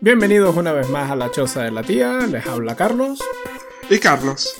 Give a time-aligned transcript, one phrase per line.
[0.00, 3.20] Bienvenidos una vez más a la choza de la tía, les habla Carlos.
[3.88, 4.54] Y Carlos.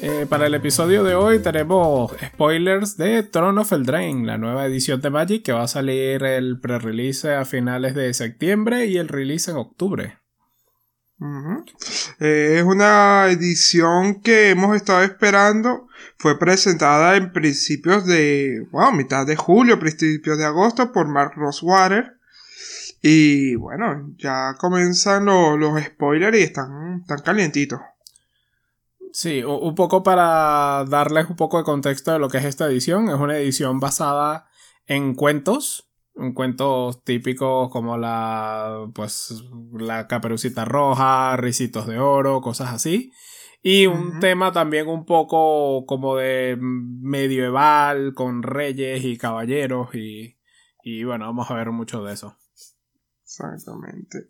[0.00, 5.00] Eh, para el episodio de hoy tenemos spoilers de Throne of Eldraine, la nueva edición
[5.00, 9.50] de Magic que va a salir el pre-release a finales de septiembre y el release
[9.50, 10.18] en octubre.
[12.18, 15.86] Eh, es una edición que hemos estado esperando.
[16.18, 22.18] Fue presentada en principios de, bueno, mitad de julio, principios de agosto por Mark Rosewater.
[23.02, 27.80] Y bueno, ya comienzan los spoilers y están, están calientitos.
[29.12, 33.08] Sí, un poco para darles un poco de contexto de lo que es esta edición.
[33.08, 34.46] Es una edición basada
[34.86, 42.72] en cuentos, en cuentos típicos como la, pues, la caperucita roja, risitos de oro, cosas
[42.72, 43.12] así.
[43.62, 50.38] Y un tema también un poco como de medieval, con reyes y caballeros y,
[50.82, 52.38] y bueno, vamos a ver mucho de eso.
[53.32, 54.28] Exactamente.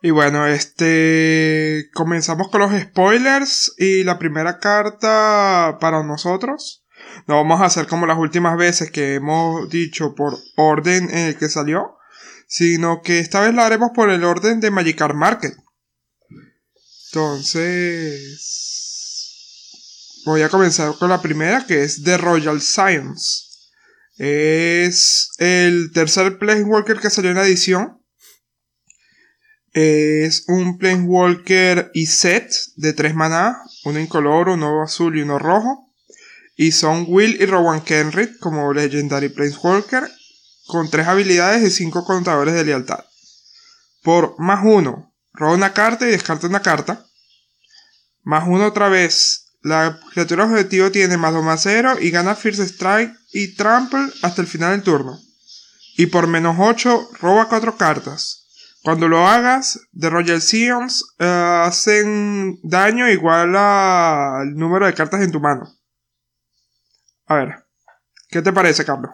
[0.00, 6.82] Y bueno, este comenzamos con los spoilers y la primera carta para nosotros.
[7.26, 11.36] No vamos a hacer como las últimas veces que hemos dicho por orden en el
[11.36, 11.98] que salió,
[12.46, 15.54] sino que esta vez la haremos por el orden de Magikarp Market.
[17.12, 18.32] Entonces,
[20.24, 23.44] voy a comenzar con la primera que es The Royal Science.
[24.16, 28.00] Es el tercer Planeswalker que salió en la edición.
[29.78, 35.92] Es un Planeswalker y set de 3 maná, uno incoloro, uno azul y uno rojo.
[36.56, 40.10] Y son Will y Rowan Kenrit como Legendary Planeswalker,
[40.66, 43.04] con 3 habilidades y 5 contadores de lealtad.
[44.02, 47.04] Por más 1, roba una carta y descarta una carta.
[48.22, 52.60] Más 1 otra vez, la criatura objetivo tiene más 2 más 0 y gana First
[52.60, 55.20] Strike y Trample hasta el final del turno.
[55.98, 58.45] Y por menos 8, roba 4 cartas.
[58.86, 65.32] Cuando lo hagas, The Royal Seums eh, hacen daño igual al número de cartas en
[65.32, 65.66] tu mano.
[67.26, 67.64] A ver,
[68.28, 69.10] ¿qué te parece, Carlos?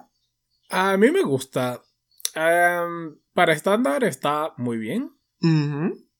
[0.68, 1.80] A mí me gusta.
[2.34, 5.10] Em, para estándar está muy bien.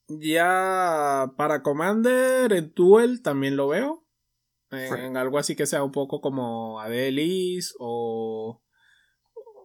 [0.09, 4.07] Ya para Commander, en Duel también lo veo.
[4.71, 8.63] En, algo así que sea un poco como Adelis o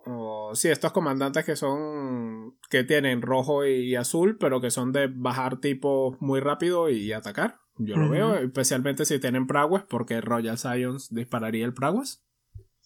[0.09, 2.57] o sí, estos comandantes que son.
[2.69, 7.59] que tienen rojo y azul, pero que son de bajar tipo muy rápido y atacar.
[7.79, 12.23] Yo lo veo, especialmente si tienen Prowess, porque Royal Science dispararía el Prowess.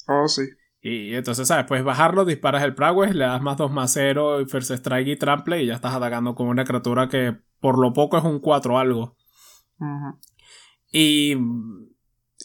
[0.07, 0.43] Oh, sí.
[0.81, 1.65] Y entonces, ¿sabes?
[1.67, 5.15] Pues bajarlo, disparas el Prowess, le das más 2 más 0, y First Strike y
[5.15, 8.79] Trample, y ya estás atacando con una criatura que por lo poco es un 4
[8.79, 9.15] algo.
[10.91, 11.37] y,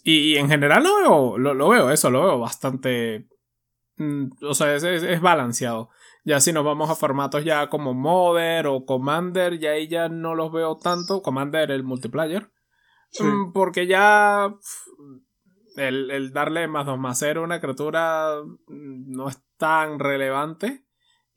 [0.04, 3.26] y, en general lo veo, lo veo, eso, lo veo bastante
[3.98, 5.90] o sea, es, balanceado.
[6.24, 10.34] Ya si nos vamos a formatos ya como Mother o Commander, ya ahí ya no
[10.34, 11.22] los veo tanto.
[11.22, 12.50] Commander, el multiplayer.
[13.20, 14.54] Mm, porque ya
[15.76, 20.84] el, darle más 2 más 0 a una criatura mm, no es tan relevante.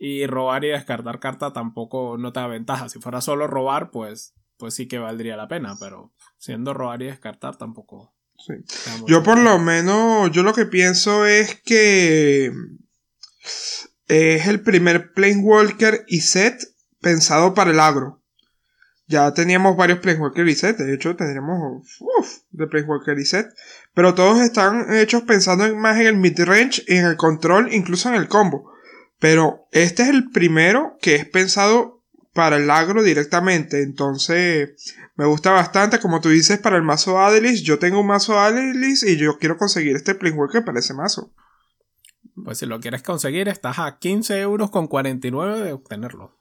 [0.01, 2.87] Y robar y descartar carta tampoco no te da ventaja.
[2.87, 5.75] Si fuera solo robar, pues, pues sí que valdría la pena.
[5.79, 8.15] Pero siendo robar y descartar tampoco,
[9.07, 12.51] yo por lo menos, yo lo que pienso es que
[14.07, 16.61] es el primer Planeswalker y set
[17.01, 18.23] pensado para el agro.
[19.07, 23.47] Ya teníamos varios Planeswalker y set, de hecho tendríamos uff, de Planeswalker y set,
[23.93, 28.27] pero todos están hechos pensando más en el midrange, en el control, incluso en el
[28.27, 28.71] combo.
[29.19, 31.98] Pero este es el primero que es pensado
[32.39, 37.63] para el agro directamente, entonces me gusta bastante, como tú dices, para el mazo Adelis.
[37.63, 41.33] Yo tengo un mazo Adelis y yo quiero conseguir este Planeswalker para ese mazo.
[42.41, 46.33] Pues si lo quieres conseguir, estás a 15 euros con 49 de obtenerlo.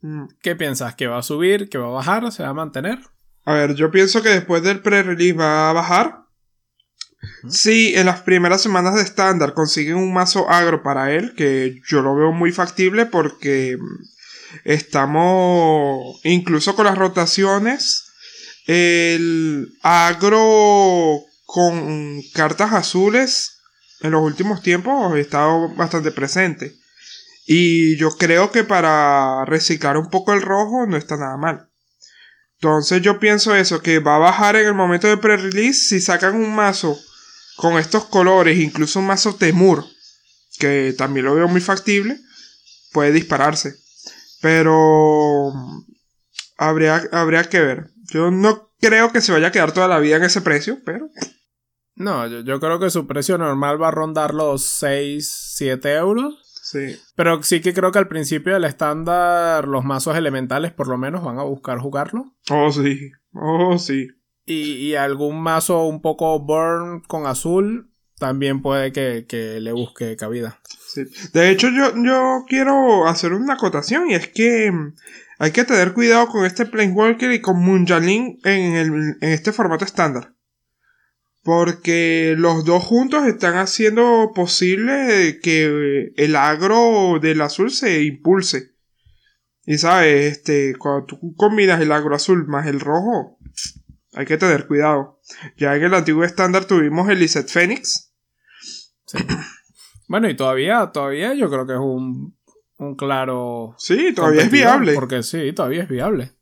[0.00, 0.24] Mm.
[0.42, 0.96] ¿Qué piensas?
[0.96, 1.68] ¿Que va a subir?
[1.68, 2.32] ¿Que va a bajar?
[2.32, 2.98] ¿Se va a mantener?
[3.44, 6.24] A ver, yo pienso que después del pre-release va a bajar.
[7.48, 12.02] Si en las primeras semanas de estándar consiguen un mazo agro para él, que yo
[12.02, 13.78] lo veo muy factible porque
[14.64, 18.04] Estamos, incluso con las rotaciones,
[18.66, 23.58] el agro con cartas azules
[24.00, 26.76] en los últimos tiempos ha estado bastante presente.
[27.46, 31.70] Y yo creo que para reciclar un poco el rojo no está nada mal.
[32.60, 36.34] Entonces yo pienso eso, que va a bajar en el momento de pre-release si sacan
[36.34, 36.98] un mazo
[37.56, 39.84] con estos colores, incluso un mazo Temur,
[40.58, 42.20] que también lo veo muy factible,
[42.92, 43.76] puede dispararse.
[44.40, 45.52] Pero
[46.56, 47.86] habría, habría que ver.
[48.10, 51.08] Yo no creo que se vaya a quedar toda la vida en ese precio, pero...
[51.94, 56.36] No, yo, creo que su precio normal va a rondar los 6, 7 euros.
[56.62, 56.96] Sí.
[57.16, 61.24] Pero sí que creo que al principio del estándar los mazos elementales por lo menos
[61.24, 62.36] van a buscar jugarlo.
[62.50, 63.10] Oh, sí.
[63.32, 64.06] Oh, sí.
[64.44, 70.16] Y, y algún mazo un poco burn con azul también puede que, que le busque
[70.16, 70.60] cabida.
[71.06, 71.28] Sí.
[71.32, 74.72] De hecho, yo, yo quiero hacer una acotación y es que
[75.38, 80.34] hay que tener cuidado con este Planeswalker y con Munjalin en, en este formato estándar.
[81.42, 88.72] Porque los dos juntos están haciendo posible que el agro del azul se impulse.
[89.64, 93.38] Y sabes, este, cuando tú combinas el agro azul más el rojo,
[94.14, 95.20] hay que tener cuidado.
[95.58, 98.14] Ya en el antiguo estándar tuvimos el Iset Phoenix.
[100.08, 102.34] Bueno, y todavía, todavía yo creo que es un,
[102.78, 103.74] un claro.
[103.78, 104.94] Sí, todavía es viable.
[104.94, 106.32] Porque sí, todavía es viable.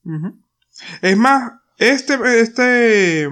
[1.03, 3.29] Es más, este, este,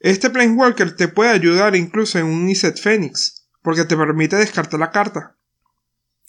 [0.00, 3.46] este Planeswalker te puede ayudar incluso en un Iset Phoenix.
[3.62, 5.36] Porque te permite descartar la carta.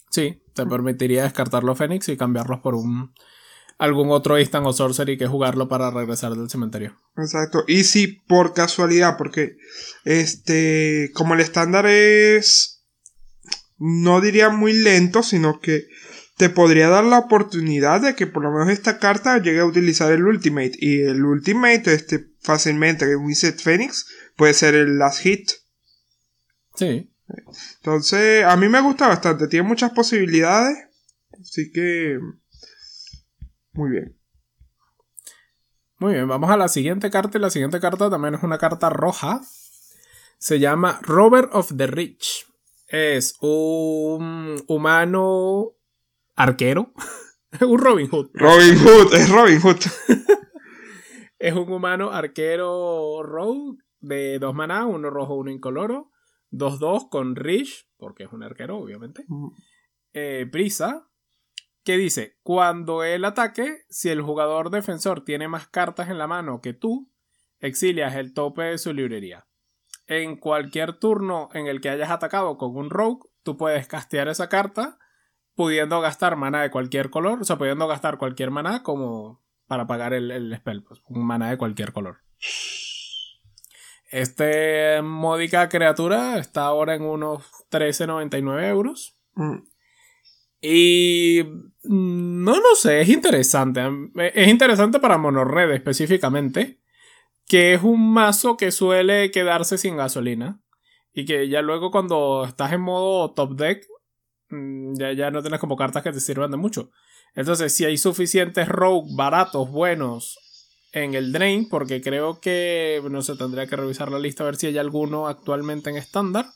[0.09, 3.13] Sí, te permitiría descartar los Fénix y cambiarlos por un
[3.77, 6.97] algún otro instant o sorcery que jugarlo para regresar del cementerio.
[7.15, 7.63] Exacto.
[7.65, 9.55] Y si por casualidad, porque
[10.03, 12.78] este, como el estándar es,
[13.79, 15.87] no diría muy lento, sino que
[16.37, 20.11] te podría dar la oportunidad de que por lo menos esta carta llegue a utilizar
[20.11, 20.71] el Ultimate.
[20.79, 25.49] Y el Ultimate, este, fácilmente, un Iset Phoenix, puede ser el Last Hit.
[26.75, 27.11] Sí.
[27.77, 30.77] Entonces, a mí me gusta bastante, tiene muchas posibilidades.
[31.41, 32.19] Así que,
[33.73, 34.17] muy bien.
[35.97, 37.37] Muy bien, vamos a la siguiente carta.
[37.37, 39.41] Y la siguiente carta también es una carta roja.
[40.37, 42.48] Se llama Robert of the Rich.
[42.89, 45.75] Es un humano
[46.35, 46.91] arquero.
[47.61, 48.31] un Robin Hood.
[48.33, 49.77] Robin Hood, es Robin Hood.
[51.37, 56.11] Es un humano arquero rogue de dos maná, uno rojo, uno incoloro.
[56.51, 59.23] 2-2 con Rich, porque es un arquero, obviamente.
[60.11, 61.07] Eh, prisa,
[61.85, 66.59] que dice, cuando él ataque, si el jugador defensor tiene más cartas en la mano
[66.59, 67.09] que tú,
[67.59, 69.47] exilias el tope de su librería.
[70.09, 74.49] En cualquier turno en el que hayas atacado con un rogue, tú puedes castear esa
[74.49, 74.97] carta,
[75.53, 80.13] pudiendo gastar mana de cualquier color, o sea, pudiendo gastar cualquier mana como para pagar
[80.13, 82.17] el, el spell, pues, un mana de cualquier color.
[84.09, 89.15] Este módica criatura está ahora en unos 13.99 euros.
[89.35, 89.57] Mm.
[90.59, 91.43] Y
[91.83, 93.81] no lo sé, es interesante.
[94.33, 96.79] Es interesante para Monorred específicamente.
[97.49, 100.61] Que es un mazo que suele quedarse sin gasolina.
[101.13, 103.85] Y que ya luego cuando estás en modo top deck,
[104.49, 106.91] mm, ya, ya no tienes como cartas que te sirvan de mucho.
[107.35, 110.37] Entonces, si hay suficientes rogue baratos, buenos
[110.91, 114.55] en el Drain, porque creo que, no sé, tendría que revisar la lista a ver
[114.55, 116.47] si hay alguno actualmente en estándar.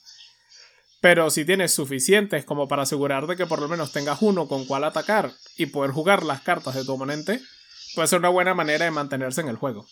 [1.02, 4.86] Pero si tienes suficientes como para asegurarte que por lo menos tengas uno con cual
[4.86, 7.42] atacar y poder jugar las cartas de tu oponente,
[7.94, 9.86] puede ser una buena manera de mantenerse en el juego.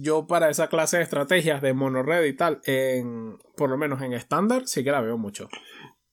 [0.00, 4.00] Yo para esa clase de estrategias de mono red y tal, en, por lo menos
[4.02, 5.48] en estándar, sí que la veo mucho.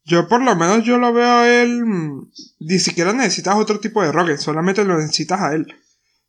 [0.03, 1.83] Yo por lo menos yo lo veo a él.
[1.85, 5.65] mm, Ni siquiera necesitas otro tipo de rogue, solamente lo necesitas a él.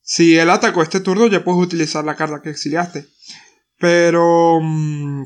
[0.02, 3.06] Si él atacó este turno, ya puedes utilizar la carta que exiliaste.
[3.78, 4.60] Pero.
[4.62, 5.24] mm,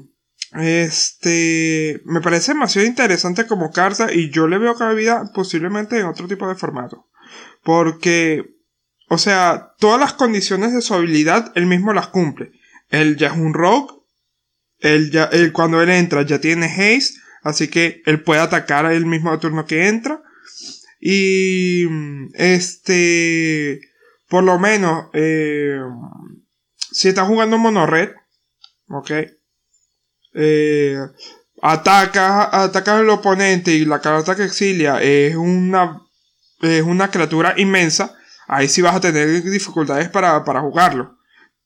[0.60, 2.00] Este.
[2.04, 6.48] Me parece demasiado interesante como carta y yo le veo cabida posiblemente en otro tipo
[6.48, 7.08] de formato.
[7.62, 8.44] Porque.
[9.12, 12.52] O sea, todas las condiciones de su habilidad, él mismo las cumple.
[12.90, 13.92] Él ya es un rogue.
[14.78, 17.18] Él ya, él, cuando él entra ya tiene haste.
[17.42, 20.22] Así que él puede atacar a él mismo al turno que entra.
[21.00, 21.86] Y.
[22.34, 23.80] Este.
[24.28, 25.06] Por lo menos.
[25.12, 25.80] eh,
[26.92, 28.10] si estás jugando mono red.
[28.90, 29.10] Ok.
[30.34, 30.96] Eh,
[31.60, 36.00] atacas, atacas al oponente y la carta que exilia es una.
[36.60, 38.16] Es una criatura inmensa.
[38.52, 41.16] Ahí sí vas a tener dificultades para, para jugarlo.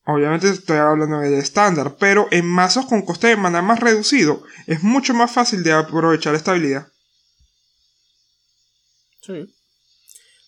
[0.04, 4.82] Obviamente estoy hablando del estándar, pero en mazos con coste de mana más reducido es
[4.82, 6.88] mucho más fácil de aprovechar esta habilidad.
[9.22, 9.46] Sí.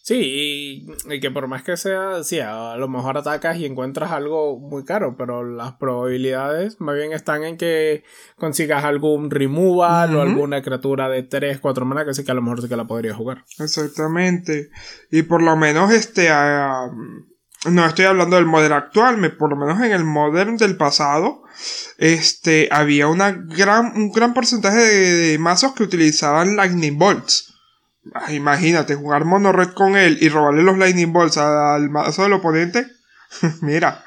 [0.06, 4.12] Sí, y, y que por más que sea, sí, a lo mejor atacas y encuentras
[4.12, 8.04] algo muy caro, pero las probabilidades más bien están en que
[8.36, 12.42] consigas algún removal o alguna criatura de 3, 4 mana que sí que a lo
[12.42, 13.42] mejor sí que la podría jugar.
[13.58, 14.68] Exactamente.
[15.10, 16.28] Y por lo menos este...
[17.68, 21.42] no estoy hablando del modelo actual, me- por lo menos en el modern del pasado,
[21.98, 27.54] este, había una gran, un gran porcentaje de, de mazos que utilizaban Lightning Bolts.
[28.14, 32.32] Ah, Imagínate, jugar mono red con él y robarle los Lightning Bolts al mazo del
[32.34, 32.86] oponente.
[33.62, 34.04] Mira.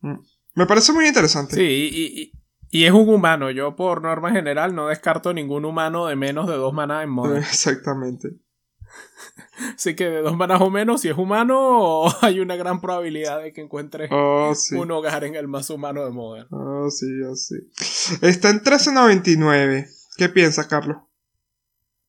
[0.00, 0.14] Mm.
[0.54, 1.54] Me parece muy interesante.
[1.56, 2.32] Sí, y, y-
[2.70, 3.50] Y es un humano.
[3.50, 7.36] Yo, por norma general, no descarto ningún humano de menos de dos manas en modo.
[7.38, 8.28] Exactamente.
[9.74, 13.52] Así que de dos manas o menos, si es humano, hay una gran probabilidad de
[13.52, 14.74] que encuentre Oh, sí.
[14.76, 16.46] un hogar en el más humano de Modern.
[16.50, 17.56] Oh, sí, oh, sí.
[18.22, 19.86] Está en 13.99.
[20.16, 20.98] ¿Qué piensas, Carlos?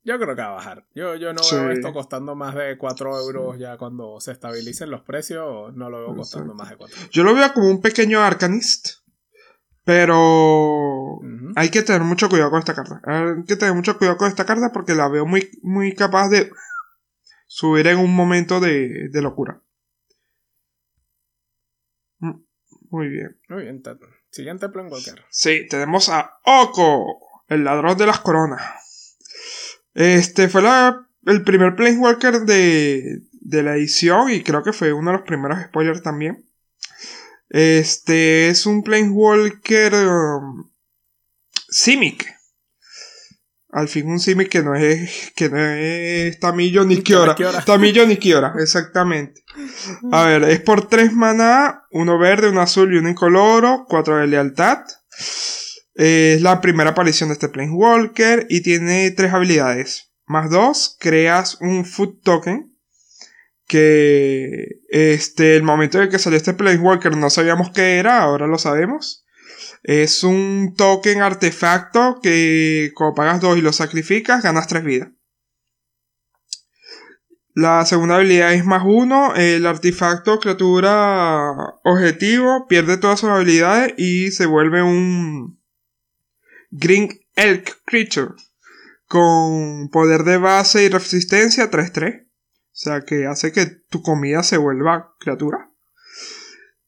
[0.03, 0.85] Yo creo que va a bajar.
[0.95, 1.55] Yo, yo no Sí.
[1.55, 5.73] veo esto costando más de 4 euros ya cuando se estabilicen los precios.
[5.75, 6.55] No lo veo costando Exacto.
[6.63, 7.09] más de 4 euros.
[7.11, 8.99] Yo lo veo como un pequeño Arcanist.
[9.83, 11.19] Pero
[11.55, 13.01] hay que tener mucho cuidado con esta carta.
[13.05, 16.51] Hay que tener mucho cuidado con esta carta porque la veo muy, muy capaz de
[17.47, 19.63] subir en un momento de, de locura.
[22.19, 22.41] Mm,
[22.91, 23.39] Muy bien.
[23.49, 23.97] Muy bien, Ted.
[24.29, 25.23] Siguiente Plan Walker.
[25.29, 28.61] Sí, tenemos a Oko, el ladrón de las coronas.
[29.99, 35.11] Este fue la- el primer Planeswalker de, de la edición y creo que fue uno
[35.11, 36.45] de los primeros spoilers también.
[37.49, 40.69] Este es un Planeswalker um,
[41.69, 42.25] Simic.
[43.71, 47.35] Al fin un Simic que no es que no es Tamillo ni Kiora.
[47.65, 49.43] Tamillo ni Kiora, exactamente.
[50.13, 54.27] A ver, es por 3 maná, uno verde, uno azul y uno incoloro, 4 de
[54.27, 54.79] lealtad.
[55.99, 60.13] Es la primera aparición de este Planeswalker y tiene tres habilidades.
[60.25, 62.73] Más dos, creas un Food Token.
[63.67, 68.57] Que este, el momento en que salió este Planeswalker no sabíamos qué era, ahora lo
[68.57, 69.25] sabemos.
[69.83, 75.09] Es un token artefacto que cuando pagas dos y lo sacrificas, ganas tres vidas.
[77.53, 79.35] La segunda habilidad es más uno.
[79.35, 81.51] El artefacto criatura
[81.83, 85.58] objetivo pierde todas sus habilidades y se vuelve un
[86.69, 88.33] Green Elk Creature
[89.07, 92.25] con poder de base y resistencia 3-3.
[92.25, 92.27] O
[92.71, 95.71] sea que hace que tu comida se vuelva criatura.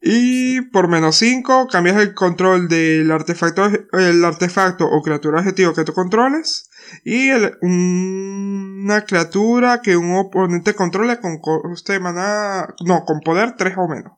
[0.04, 5.84] Y por menos 5 cambias el control del artefacto, el artefacto o criatura objetivo que
[5.84, 6.70] tú controles.
[7.04, 12.68] Y el- una criatura que un oponente controle con coste de maná.
[12.84, 14.14] No, con poder 3 o menos.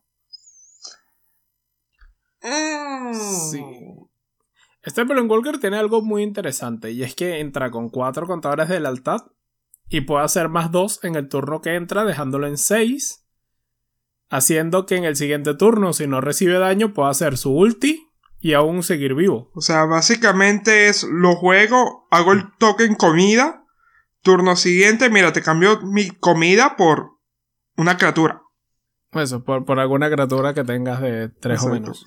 [2.42, 3.14] Mm.
[3.52, 3.83] Sí.
[4.84, 8.82] Este Plan Walker tiene algo muy interesante y es que entra con 4 contadores de
[8.82, 9.22] lealtad
[9.90, 13.26] y puede hacer más 2 en el turno que entra, dejándolo en 6.
[14.30, 18.10] Haciendo que en el siguiente turno, si no recibe daño, pueda hacer su ulti
[18.40, 19.52] y aún seguir vivo.
[19.54, 23.64] O sea, básicamente es lo juego, hago el token comida.
[24.22, 27.20] Turno siguiente, mira, te cambio mi comida por
[27.78, 28.42] una criatura.
[29.14, 32.06] Eso, por, por alguna criatura que tengas de 3 o menos.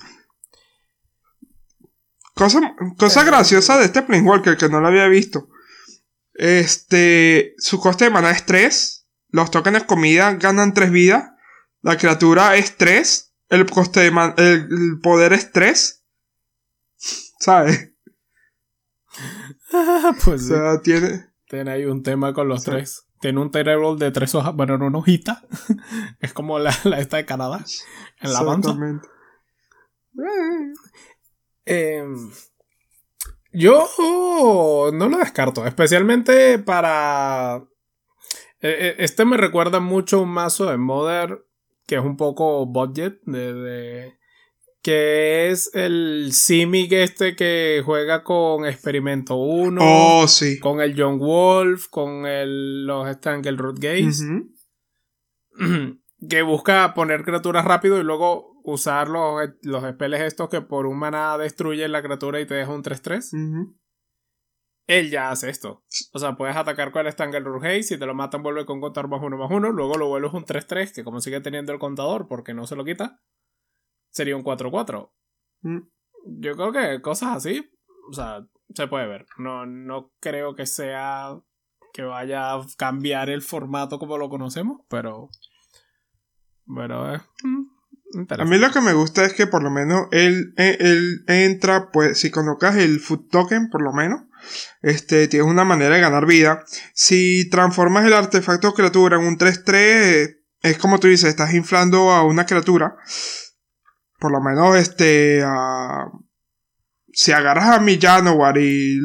[2.37, 2.61] Cosa,
[2.99, 5.49] cosa graciosa de este Planeswalker que no lo había visto.
[6.35, 9.09] Este, su coste de mana es 3.
[9.31, 11.31] Los tokens comida ganan 3 vidas.
[11.81, 13.33] La criatura es 3.
[13.49, 16.05] El coste de man- el, el poder es 3.
[17.41, 17.93] ¿Sabes?
[20.25, 21.31] pues O sí, sea, tiene.
[21.49, 22.71] tiene ahí un tema con los Sí.
[22.71, 23.07] tres.
[23.21, 25.43] Tiene un terrible de tres hojas, bueno, no una hojita.
[26.21, 27.65] es como la, la esta de Canadá,
[28.21, 28.77] en la manta.
[31.67, 32.31] Em,
[33.53, 33.87] yo
[34.93, 37.65] no lo descarto, especialmente para...
[38.61, 41.41] eh, eh, Este me recuerda mucho a un mazo de Modern
[41.87, 44.15] que es un poco budget, de, de-
[44.83, 50.59] que es el Simic este que juega con Experimento 1, Oh, sí.
[50.61, 54.53] con el John Wolf, con el, los Stangle Root Ujú.
[56.29, 60.99] que busca poner criaturas rápido y luego usar los, los spells estos que por un
[60.99, 63.33] maná destruyen la criatura y te deja un 3-3.
[63.33, 63.79] Ujú.
[64.89, 65.85] Él ya hace esto.
[66.13, 69.07] O sea, puedes atacar con el Stangle Gaze, si te lo matan vuelve con contar
[69.09, 72.27] más uno más uno, luego lo vuelves un 3-3, que como sigue teniendo el contador
[72.27, 73.21] porque no se lo quita,
[74.11, 75.13] sería un 4-4.
[75.63, 75.79] Mm.
[76.41, 77.71] Yo creo que cosas así,
[78.11, 79.27] o sea, se puede ver.
[79.39, 81.41] No, no creo que sea
[81.93, 85.29] que vaya a cambiar el formato como lo conocemos, pero.
[86.67, 87.23] Pero es.
[87.45, 87.76] mm,
[88.15, 88.51] A interesante.
[88.55, 92.19] mí lo que me gusta es que por lo menos él, él, él entra, pues
[92.19, 94.23] si colocas el food token, por lo menos,
[94.83, 96.65] este, tienes una manera de ganar vida.
[96.95, 102.11] Si transformas el artefacto criatura en un 3-3, eh, es como tú dices, estás inflando
[102.13, 102.97] a una criatura.
[104.19, 106.07] Por lo menos, este, a-
[107.13, 108.99] si agarras a mi Janowar y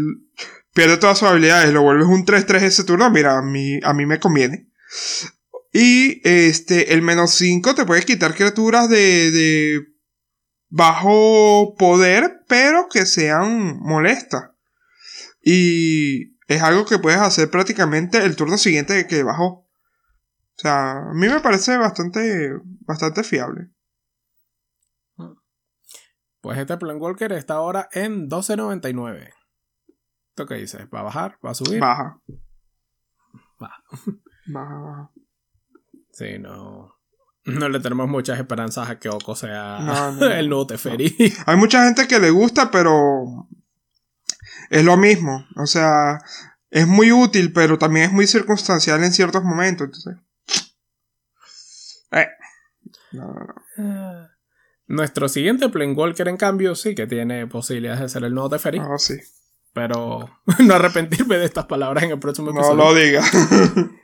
[0.74, 4.06] pierde todas sus habilidades lo vuelves un 3-3 ese turno, mira, a mí, a mí
[4.06, 4.70] me conviene.
[5.72, 9.88] Y este, el menos 5 te puede quitar criaturas de, de
[10.70, 14.52] bajo poder, pero que sean molestas.
[15.42, 19.46] Y es algo que puedes hacer prácticamente el turno siguiente que bajó.
[19.46, 22.52] O sea, a mí me parece bastante,
[22.82, 23.72] bastante fiable.
[26.42, 29.32] Pues este Planewalker está ahora en 12.99.
[30.34, 30.88] ¿Tú qué dices?
[30.94, 31.38] ¿Va a bajar?
[31.46, 31.80] ¿Va a subir?
[31.80, 32.20] Baja.
[33.60, 33.84] Baja.
[34.48, 35.12] Baja, baja.
[36.14, 36.96] Sí, no.
[37.46, 41.16] No le tenemos muchas esperanzas a que Oko sea No, no, el nuevo Teferi.
[41.46, 43.48] Hay mucha gente que le gusta, pero
[44.70, 45.46] es lo mismo.
[45.58, 46.20] O sea,
[46.70, 49.86] es muy útil, pero también es muy circunstancial en ciertos momentos.
[49.88, 50.18] Entonces,
[52.12, 52.28] eh.
[53.12, 54.28] No, no, no.
[54.88, 58.80] Nuestro siguiente Planewalker, en cambio, sí que tiene posibilidades de ser el nuevo Teferi.
[58.80, 59.16] No, sí.
[59.74, 62.84] Pero no arrepentirme de estas palabras en el próximo No episodio.
[62.84, 63.24] lo diga.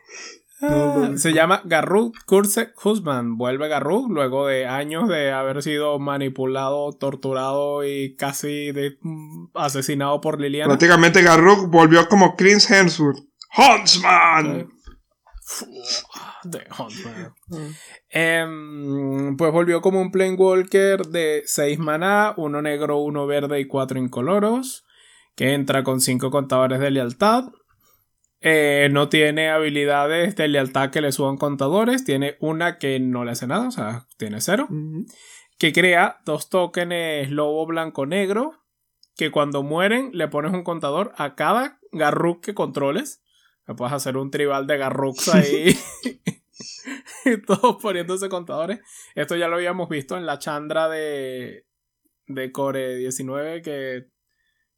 [0.62, 3.38] Ah, Se llama Garruk Kursek Husman.
[3.38, 10.20] Vuelve Garruk luego de años de haber sido manipulado, torturado y casi de- mm, asesinado
[10.22, 10.70] por Liliana.
[10.70, 13.20] Prácticamente Garruk volvió como Chris Hemsworth.
[13.58, 14.70] ¡Huntsman!
[16.44, 17.34] De Huntman.
[18.10, 24.00] Em, pues volvió como un Planewalker de 6 maná, uno negro, uno verde y cuatro
[24.00, 24.86] incoloros.
[25.36, 27.46] Que entra con 5 contadores de lealtad.
[28.42, 32.04] Eh, no tiene habilidades de lealtad que le suban contadores.
[32.04, 34.68] Tiene una que no le hace nada, o sea, tiene cero.
[35.58, 38.54] Que crea dos tokens lobo blanco negro.
[39.16, 43.24] Que cuando mueren le pones un contador a cada Garruk que controles.
[43.68, 45.78] Le puedes hacer un tribal de Garruks ahí.
[47.26, 48.80] y todos poniéndose contadores.
[49.16, 51.66] Esto ya lo habíamos visto en la chandra de,
[52.28, 54.08] de Core 19 que,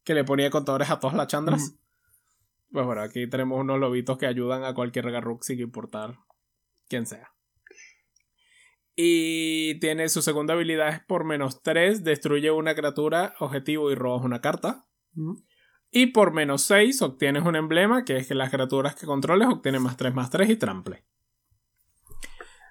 [0.02, 1.76] que le ponía contadores a todas las chandras.
[2.70, 6.18] Pues bueno, aquí tenemos unos lobitos que ayudan a cualquier Garruk sin importar
[6.88, 7.32] quién sea.
[8.94, 14.24] Y tiene su segunda habilidad es por menos 3, destruye una criatura, objetivo y robas
[14.24, 14.86] una carta.
[15.90, 19.82] Y por menos 6 obtienes un emblema, que es que las criaturas que controles obtienen
[19.82, 21.04] más 3 más 3 y trample.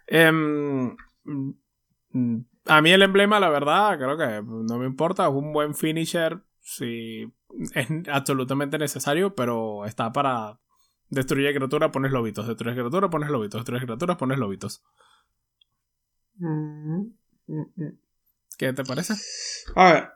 [0.07, 5.27] Em, mm, a mí el emblema, la verdad, creo que no me importa.
[5.27, 6.41] Es un buen finisher.
[6.71, 7.33] Si
[7.73, 10.59] es absolutamente necesario, pero está para
[11.09, 12.47] destruir criatura, pones lobitos.
[12.47, 13.59] Destruir criatura, pones lobitos.
[13.59, 14.83] Destruir criaturas, pones lobitos.
[16.39, 17.11] Ujú.
[17.47, 17.99] Ujú.
[18.55, 19.15] ¿Qué te parece?
[19.75, 20.09] A ver,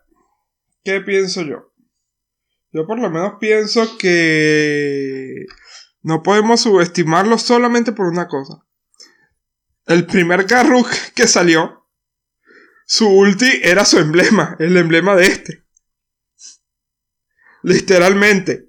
[0.83, 1.73] ¿qué pienso yo?
[2.71, 5.47] Yo por lo menos pienso que
[6.03, 8.63] no podemos subestimarlo solamente por una cosa.
[9.87, 11.87] El primer Garruk que salió,
[12.85, 15.62] su ulti era su emblema, el emblema de este.
[17.73, 18.67] Literalmente.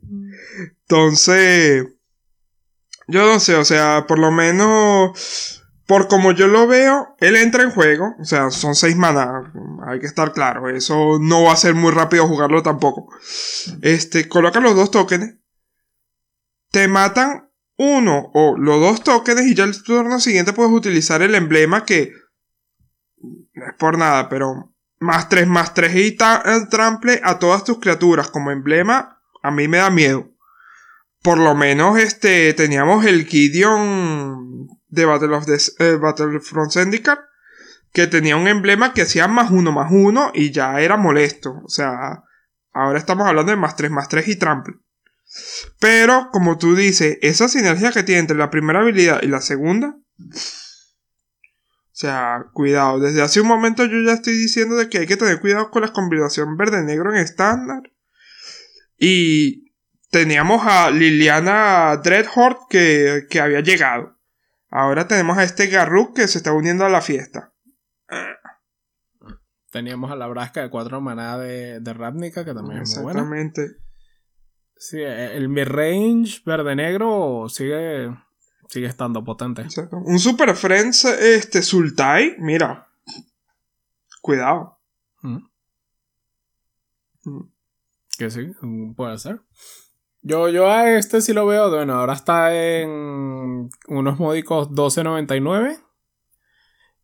[0.83, 1.87] Entonces,
[3.09, 7.65] yo no sé, o sea, por lo menos, por como yo lo veo, él entra
[7.65, 9.53] en juego, o sea, son seis maná,
[9.87, 13.09] hay que estar claro, eso no va a ser muy rápido jugarlo tampoco.
[13.83, 15.37] Este, coloca los dos tokens,
[16.71, 21.35] te matan uno o los dos tokens y ya el turno siguiente puedes utilizar el
[21.35, 22.13] emblema que
[23.55, 24.74] no es por nada, pero
[25.05, 29.79] más 3 más 3 y trample a todas tus criaturas como emblema, a mí me
[29.79, 30.31] da miedo.
[31.23, 35.47] Por lo menos este teníamos el Gideon de Battle of
[35.79, 37.21] eh, Battlefront Syndicate
[37.93, 41.61] que tenía un emblema que hacía más uno más uno y ya era molesto.
[41.65, 42.25] O sea,
[42.73, 44.75] ahora estamos hablando de más 3 más 3 y trample.
[45.81, 49.97] Pero, como tú dices, esa sinergia que tiene entre la primera habilidad y la segunda.
[51.95, 52.99] O sea, cuidado.
[52.99, 55.83] Desde hace un momento yo ya estoy diciendo de que hay que tener cuidado con
[55.83, 57.83] la combinación verde-negro en estándar.
[58.99, 59.73] Y
[60.11, 64.19] teníamos a Liliana Dreadhorde que, que había llegado.
[64.71, 67.53] Ahora tenemos a este Garruk que se está uniendo a la fiesta.
[69.71, 73.21] Teníamos a la Brasca de 4 maná de, de Ravnica, que también es muy buena.
[73.21, 73.77] Exactamente.
[74.77, 78.11] Sí, el mid-range verde-negro sigue,
[78.69, 79.63] sigue estando potente.
[79.63, 79.97] Exacto.
[79.99, 82.89] Un Super Friends, este, Sultai, mira.
[84.21, 84.79] Cuidado.
[85.23, 85.39] Mm.
[87.25, 87.51] Mm.
[88.19, 88.53] Que sí,
[88.97, 89.41] puede ser.
[90.23, 95.79] Yo, yo a este sí lo veo, bueno, ahora está en unos módicos 12.99.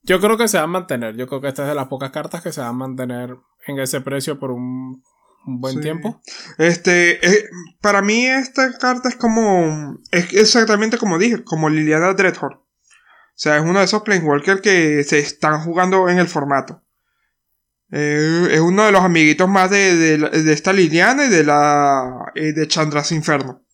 [0.03, 1.17] Yo creo que se va a mantener.
[1.17, 3.79] Yo creo que esta es de las pocas cartas que se va a mantener en
[3.79, 5.03] ese precio por un,
[5.47, 5.81] un buen Sí.
[5.81, 6.21] tiempo.
[6.59, 7.49] Este, eh,
[7.81, 12.57] para mí esta carta es como, es exactamente como dije, como Liliana Dreadhorde.
[12.57, 16.83] O sea, es uno de esos Planewalker que se están jugando en el formato.
[17.91, 22.31] Eh, es uno de los amiguitos más de, de, de esta Liliana y de la
[22.35, 23.65] eh, de Chandras Inferno.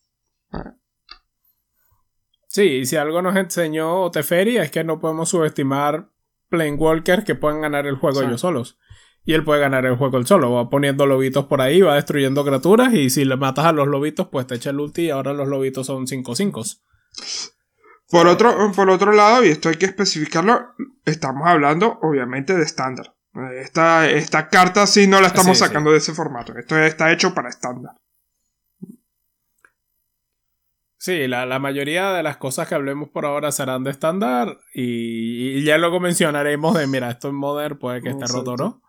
[2.48, 6.08] Sí, y si algo nos enseñó Teferi es que no podemos subestimar
[6.48, 8.26] Planewalkers que puedan ganar el juego Sí.
[8.26, 8.78] ellos solos.
[9.26, 10.52] Y él puede ganar el juego él solo.
[10.52, 12.94] Va poniendo lobitos por ahí, va destruyendo criaturas.
[12.94, 15.02] Y si le matas a los lobitos, pues te echa el ulti.
[15.06, 16.80] Y ahora los lobitos son 5-5.
[18.08, 23.14] Por otro, por otro lado, y esto hay que especificarlo, estamos hablando obviamente de estándar.
[23.60, 25.68] Esta, esta carta sí no la estamos Sí, sí.
[25.68, 26.56] sacando de ese formato.
[26.56, 27.94] Esto está hecho para estándar.
[30.98, 35.58] Sí, la, la mayoría de las cosas que hablemos por ahora serán de estándar y,
[35.58, 38.82] y ya luego mencionaremos de, mira, esto en Modern puede que esté roto no.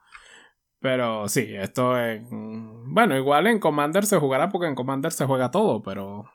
[0.80, 2.22] Pero sí, esto es...
[2.30, 6.26] Bueno, igual en Commander se jugará porque en Commander se juega todo, pero...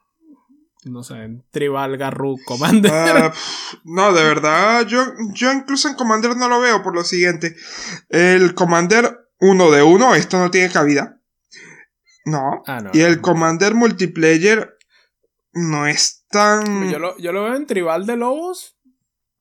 [0.85, 2.91] No sé, en Tribal, Garruk, Commander...
[2.93, 3.33] Ah,
[3.85, 7.55] no, de verdad, yo, yo incluso en Commander no lo veo por lo siguiente.
[8.09, 11.21] El Commander 1 de 1, esto no tiene cabida.
[12.25, 12.63] No.
[12.67, 13.23] Ah, no, y el no.
[13.23, 14.77] Commander multiplayer
[15.53, 16.91] no es tan...
[16.91, 18.77] Yo lo, yo lo veo en Tribal de Lobos,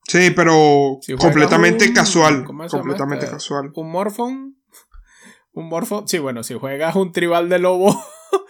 [0.08, 2.44] Sí, pero Si completamente un- casual.
[2.44, 3.36] ¿cómo se llama Completamente este?
[3.38, 3.72] casual.
[3.74, 4.58] un Morphon.
[5.54, 6.08] Un Morphon.
[6.08, 7.94] Sí, bueno, si juegas un Tribal de Lobo,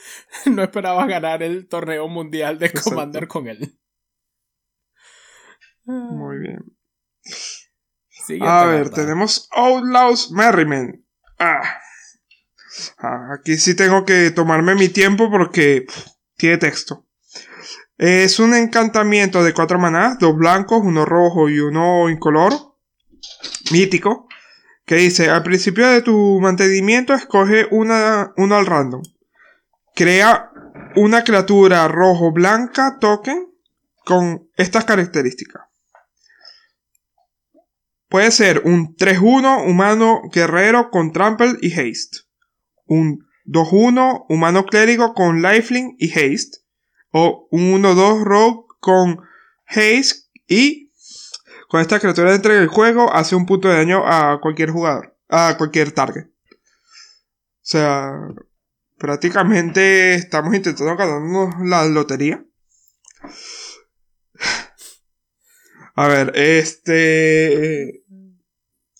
[0.45, 2.89] no esperabas ganar el torneo mundial de Exacto.
[2.91, 3.77] Commander con él.
[5.85, 6.59] Muy bien.
[8.25, 9.01] Siguiente A ver, carta.
[9.01, 11.03] tenemos Outlaws Merriman.
[11.39, 11.61] Ah.
[12.99, 17.05] Ah, aquí sí tengo que tomarme mi tiempo porque pff, tiene texto.
[17.97, 22.79] Es un encantamiento de cuatro manás, dos blancos, uno rojo y uno incoloro.
[23.71, 24.27] Mítico.
[24.91, 29.01] Que dice, al principio de tu mantenimiento escoge una, uno al random.
[29.95, 30.51] Crea
[30.97, 33.53] una criatura rojo-blanca token
[34.03, 35.61] con estas características.
[38.09, 42.25] Puede ser un 3-1 humano guerrero con trample y haste.
[42.85, 46.57] Un 2-1 humano clérigo con lifelink y haste.
[47.11, 49.21] O un 1-2 rogue con
[49.67, 50.80] haste y
[51.71, 55.55] con esta criatura dentro del juego hace un punto de daño a cualquier jugador, a
[55.57, 56.25] cualquier target.
[56.25, 56.57] O
[57.61, 58.11] sea,
[58.97, 62.45] prácticamente estamos intentando ganarnos la lotería.
[65.95, 68.03] A ver, este...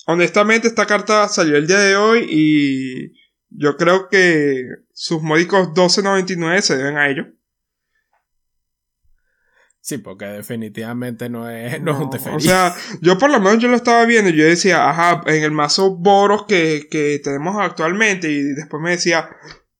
[0.07, 3.11] Honestamente, esta carta salió el día de hoy y
[3.49, 7.25] yo creo que sus módicos 12.99 se deben a ello.
[9.81, 12.35] Sí, porque definitivamente no es, no es un Teferi.
[12.35, 15.43] O sea, yo por lo menos yo lo estaba viendo y yo decía, ajá, en
[15.43, 19.29] el mazo Boros que, que tenemos actualmente y después me decía,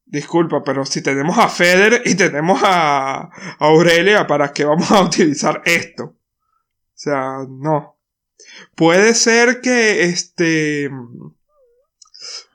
[0.06, 5.04] disculpa, pero si tenemos a Feder y tenemos a, a Aurelia, ¿para qué vamos a
[5.04, 6.04] utilizar esto?
[6.04, 6.18] O
[6.96, 7.98] sea, no.
[8.76, 10.90] Puede ser que este...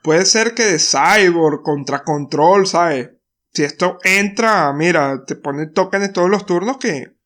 [0.01, 3.09] Puede ser que de Cyborg contra Control, ¿sabes?
[3.53, 7.16] Si esto entra, mira, te pone tokens todos los turnos que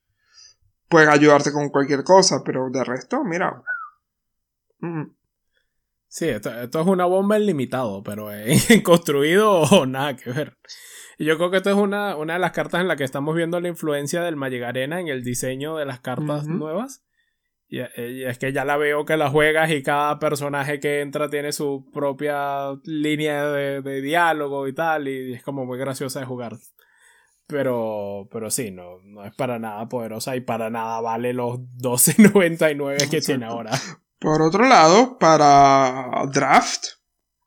[0.92, 3.64] pueden ayudarte con cualquier cosa, pero de resto, mira.
[4.80, 5.06] Mm,
[6.14, 10.58] Sí, esto, esto es una bomba en limitado, pero en construido nada que ver.
[11.18, 13.34] Y yo creo que esto es una, una de las cartas en la que estamos
[13.34, 17.06] viendo la influencia del Magic Arena en el diseño de las cartas nuevas.
[17.70, 21.30] Y, y es que ya la veo que la juegas y cada personaje que entra
[21.30, 26.26] tiene su propia línea de, de diálogo y tal, y es como muy graciosa de
[26.26, 26.58] jugar.
[27.52, 33.10] Pero, pero sí, no, no es para nada poderosa y para nada vale los 12.99
[33.10, 33.72] que tiene ahora.
[34.20, 36.86] Por otro lado, para draft,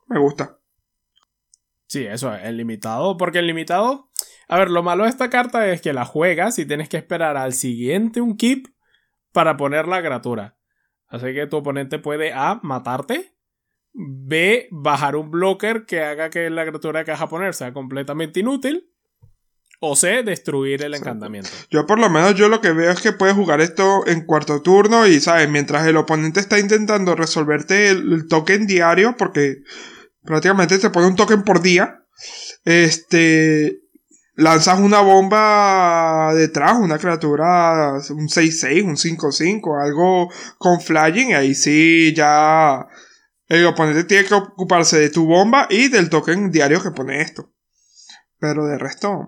[0.07, 0.59] me gusta.
[1.87, 3.17] Sí, eso es, el limitado.
[3.17, 4.11] Porque el limitado.
[4.47, 7.35] A ver, lo malo de esta carta es que la juegas y tienes que esperar
[7.35, 8.67] al siguiente un keep
[9.31, 10.57] para poner la criatura.
[11.07, 12.59] Así que tu oponente puede A.
[12.61, 13.33] matarte.
[13.93, 14.67] B.
[14.71, 18.91] bajar un blocker que haga que la criatura que vas a poner sea completamente inútil.
[19.87, 20.23] O C.
[20.23, 21.49] destruir el encantamiento.
[21.69, 24.61] Yo por lo menos yo lo que veo es que puedes jugar esto en cuarto
[24.61, 25.49] turno y, ¿sabes?
[25.49, 29.57] Mientras el oponente está intentando resolverte el, el token diario, porque
[30.23, 32.03] prácticamente te pone un token por día,
[32.63, 33.81] este...
[34.37, 41.55] Lanzas una bomba detrás, una criatura, un 6-6, un 5-5, algo con flying, y ahí
[41.55, 42.85] sí ya
[43.47, 47.53] el oponente tiene que ocuparse de tu bomba y del token diario que pone esto.
[48.37, 49.25] Pero de resto...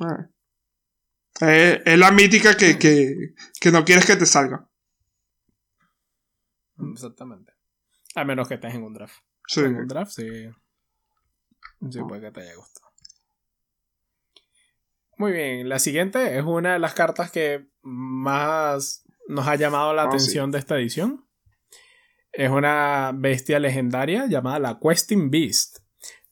[0.00, 0.28] eh.
[1.40, 4.68] Eh, es la mítica que, que, que no quieres que te salga.
[6.92, 7.52] Exactamente.
[8.14, 9.16] A menos que estés en un draft.
[9.46, 9.60] Sí.
[9.60, 10.28] En un draft, sí.
[11.90, 12.88] Sí, puede que te haya gustado.
[15.16, 20.02] Muy bien, la siguiente es una de las cartas que más nos ha llamado la
[20.02, 21.26] Ah, atención de esta edición.
[22.32, 25.78] Es una bestia legendaria llamada la Questing Beast.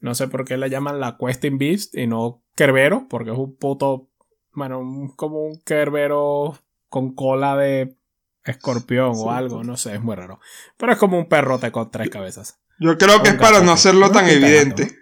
[0.06, 3.56] No sé por qué la llaman la Questing Beast y no Kerbero, porque es un
[3.56, 4.08] puto.
[4.52, 6.56] Bueno, un- como un Kerbero
[6.88, 7.96] con cola de
[8.44, 10.38] escorpión Sí, o algo, no sé, es muy raro.
[10.76, 12.60] Pero es como un perrote con tres cabezas.
[12.78, 14.96] Yo creo que es para no hacerlo tan evidente.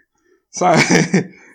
[0.49, 0.91] ¿Sabes?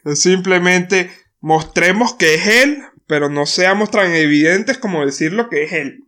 [0.05, 1.09] Es Simplemente
[1.39, 6.05] mostremos que es él, pero no seamos tan evidentes como decir lo que es él.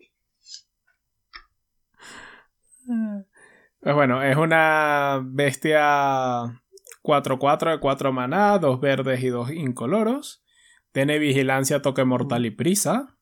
[3.79, 6.60] Pues bueno, es una bestia
[7.03, 10.43] 4-4 de 4 maná, 2 verdes y 2 incoloros.
[10.91, 13.17] Tiene vigilancia, toque mortal y prisa.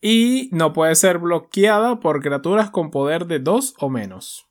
[0.00, 4.48] Y no puede ser bloqueada por criaturas con poder de 2 o menos.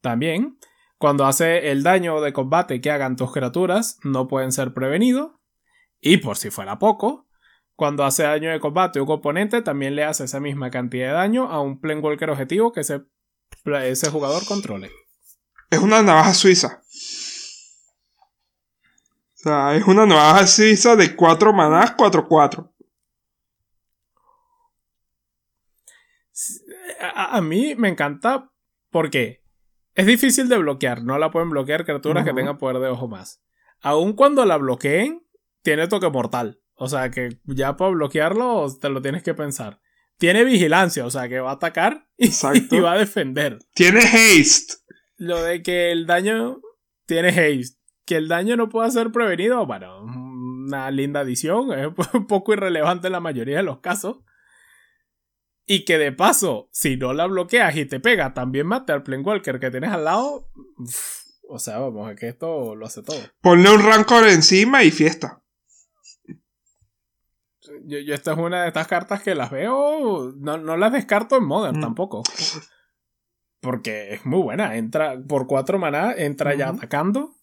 [0.00, 0.58] También,
[0.98, 5.32] cuando hace el daño de combate que hagan tus criaturas, no pueden ser prevenidos.
[6.00, 7.26] Y por si fuera poco,
[7.74, 11.50] cuando hace daño de combate un oponente, también le hace esa misma cantidad de daño
[11.50, 14.90] a un Planewalker objetivo que ese jugador controle.
[15.70, 16.82] Es una navaja suiza.
[19.46, 22.68] O sea, es una navaja suiza de 4 manás, 4-4.
[27.00, 28.50] A, a, mí me encanta
[28.90, 29.44] porque
[29.94, 31.04] es difícil de bloquear.
[31.04, 33.40] No la pueden bloquear criaturas que tengan poder de ojo más.
[33.82, 35.24] Aun cuando la bloqueen,
[35.62, 36.60] tiene toque mortal.
[36.74, 39.80] O sea que ya para bloquearlo te lo tienes que pensar.
[40.18, 43.60] Tiene vigilancia, o sea que va a atacar y, y va a defender.
[43.74, 44.74] Tiene haste.
[45.18, 46.60] Lo de que el daño
[47.06, 47.75] tiene haste.
[48.06, 51.72] Que el daño no pueda ser prevenido, bueno, una linda adición.
[51.78, 54.18] Es un poco irrelevante en la mayoría de los casos.
[55.68, 59.58] Y que de paso, si no la bloqueas y te pega, también mate al Planewalker
[59.58, 60.48] que tienes al lado.
[61.48, 63.18] o sea, vamos, es que esto lo hace todo.
[63.40, 65.42] Ponle un rancor encima y fiesta.
[67.84, 70.32] Yo, yo, esta es una de estas cartas que las veo.
[70.36, 71.80] No, no las descarto en Modern mm.
[71.80, 72.22] tampoco.
[73.60, 74.76] Porque es muy buena.
[74.76, 77.35] Entra por cuatro maná, entra ya atacando.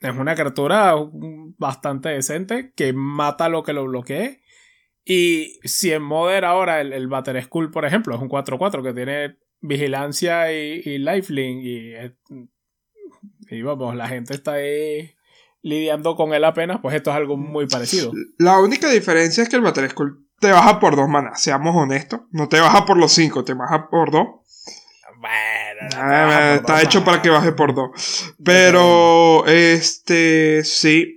[0.00, 0.94] Es una criatura
[1.58, 4.42] bastante decente que mata lo que lo bloquee.
[5.04, 8.92] Y si en Modern ahora el, el Batter School, por ejemplo, es un 4-4 que
[8.92, 11.94] tiene vigilancia y, y lifelink y,
[13.48, 15.14] y vamos, la gente está ahí
[15.62, 18.12] lidiando con él apenas, pues esto es algo muy parecido.
[18.38, 22.20] La única diferencia es que el Batter School te baja por dos manas, seamos honestos.
[22.30, 24.26] No te baja por los cinco, te baja por dos.
[25.18, 25.65] Bueno,
[25.96, 28.34] ah, está hecho para que baje por dos.
[28.42, 31.16] Pero, este, sí,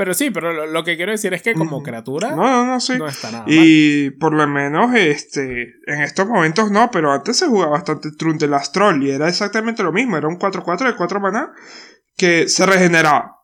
[0.00, 2.96] pero sí, pero lo, que quiero decir es que como criatura no, no, no, sí.
[2.96, 7.46] no está nada Y por lo menos este en estos momentos no, pero antes se
[7.46, 11.20] jugaba bastante Trun de Astrol y era exactamente lo mismo, era un 4-4 de 4
[11.20, 11.52] maná
[12.16, 13.42] que se regeneraba.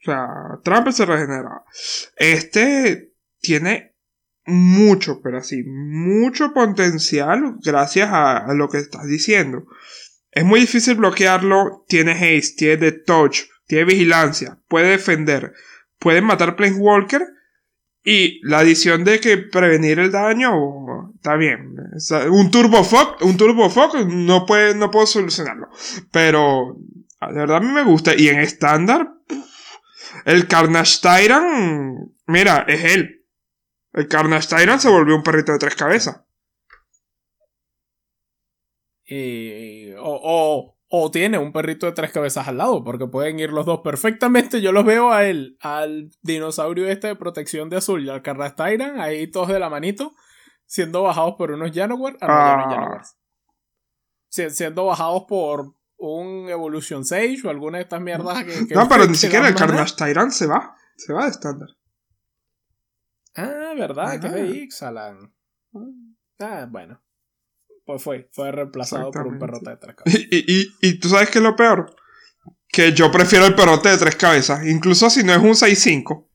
[0.00, 0.26] O sea,
[0.64, 1.62] Trump se regeneraba.
[2.16, 3.87] Este tiene
[4.48, 9.66] mucho, pero así, mucho potencial gracias a, lo que estás diciendo.
[10.30, 15.52] Es muy difícil bloquearlo, tiene haste, tiene touch, tiene vigilancia, puede defender,
[15.98, 17.22] puede matar Planeswalker
[18.04, 21.74] y la adición de que prevenir el daño está bien.
[22.30, 25.68] Un Turbo Fog, un Turbo Fog no puede, no puedo solucionarlo.
[26.10, 26.76] Pero
[27.20, 28.14] de verdad a mí me gusta.
[28.16, 29.12] Y en estándar,
[30.24, 33.17] el Carnage Tyrant, mira, es él.
[33.98, 36.22] El Carnage Tyrant se volvió un perrito de tres cabezas.
[39.04, 43.66] Y, o, o tiene un perrito de tres cabezas al lado, porque pueden ir los
[43.66, 44.60] dos perfectamente.
[44.60, 49.00] Yo los veo a él, al dinosaurio este de protección de azul y al Carrastairan,
[49.00, 50.14] ahí todos de la manito,
[50.64, 52.16] siendo bajados por unos Janowar.
[52.20, 53.02] Ah,
[54.28, 58.76] siendo bajados por un Evolution Sage o alguna de estas mierdas que.
[58.76, 60.76] no, pero ni siquiera el Carnage Tyrant se va.
[60.94, 61.77] Se va de estándar.
[63.38, 65.32] Ah, verdad, que de Ixalan.
[66.40, 67.00] Ah, bueno
[67.88, 70.20] pues fue, fue reemplazado por un perrote de tres cabezas.
[70.30, 71.96] Y, y, y, tú sabes qué es lo peor?
[72.68, 76.26] Que yo prefiero el perrote de tres cabezas, incluso si no es un 6-5.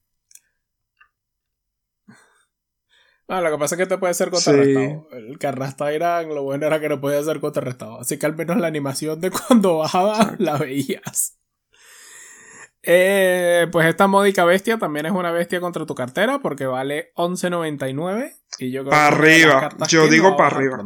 [3.28, 5.08] Ah, lo que pasa es que te puede ser contrarrestado.
[5.12, 8.00] El que arrastra Irán, lo bueno era que no podía ser contrarrestado.
[8.00, 11.38] Así que al menos la animación de cuando bajaba la veías.
[12.86, 18.36] Eh, pues esta módica bestia también es una bestia contra tu cartera porque vale 11.99
[18.60, 20.84] y yo para arriba, yo digo para arriba.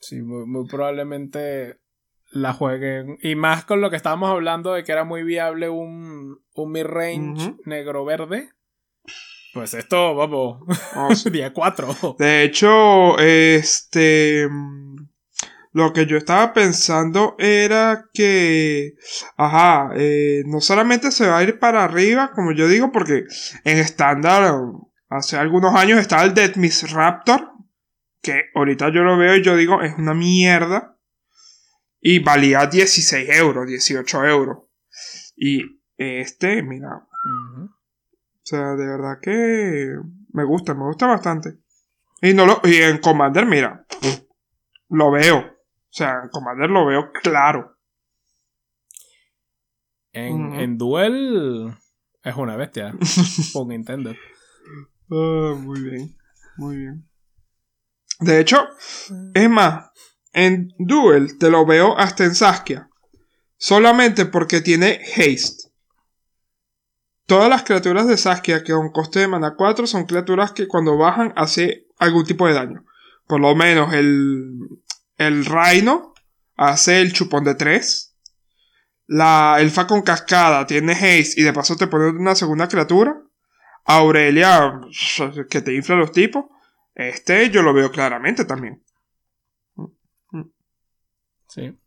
[0.00, 1.80] Sí, muy, probablemente
[2.30, 3.18] la jueguen.
[3.20, 7.56] Y más con lo que estábamos hablando de que era muy viable un, un mid-range
[7.64, 8.50] negro-verde.
[9.52, 10.62] Pues esto, vamos,
[10.94, 12.16] oh, día 4.
[12.18, 14.48] De hecho, este...
[15.72, 18.94] Lo que yo estaba pensando era que,
[19.36, 23.24] ajá, eh, no solamente se va a ir para arriba, como yo digo, porque
[23.64, 24.52] en estándar,
[25.08, 27.52] hace algunos años estaba el Death Miss Raptor,
[28.20, 30.96] que ahorita yo lo veo y yo digo, es una mierda.
[32.00, 34.58] Y valía 16 euros, 18 euros.
[35.36, 36.88] Y este, mira.
[36.96, 39.94] O sea, de verdad que
[40.32, 41.58] me gusta, me gusta bastante.
[42.22, 43.86] Y, no lo, y en Commander, mira,
[44.88, 45.59] lo veo.
[45.90, 47.76] O sea, en Commander lo veo claro.
[50.12, 51.74] En, en Duel
[52.22, 52.94] es una bestia.
[53.52, 54.14] por Nintendo.
[55.10, 56.16] Ah, muy bien,
[56.56, 57.08] muy bien.
[58.20, 58.68] De hecho,
[59.34, 59.90] es más,
[60.32, 62.88] en Duel te lo veo hasta en Saskia.
[63.56, 65.70] Solamente porque tiene haste.
[67.26, 70.96] Todas las criaturas de Saskia que con coste de mana 4 son criaturas que cuando
[70.96, 72.84] bajan hace algún tipo de daño.
[73.26, 74.58] Por lo menos el,
[75.20, 76.14] el Rhino
[76.56, 78.16] hace el chupón de 3.
[79.06, 83.20] La elfa con cascada tiene haste y de paso te pone una segunda criatura.
[83.84, 84.80] Aurelia,
[85.50, 86.46] que te infla los tipos.
[86.94, 88.82] Este yo lo veo claramente también.
[91.48, 91.78] Sí.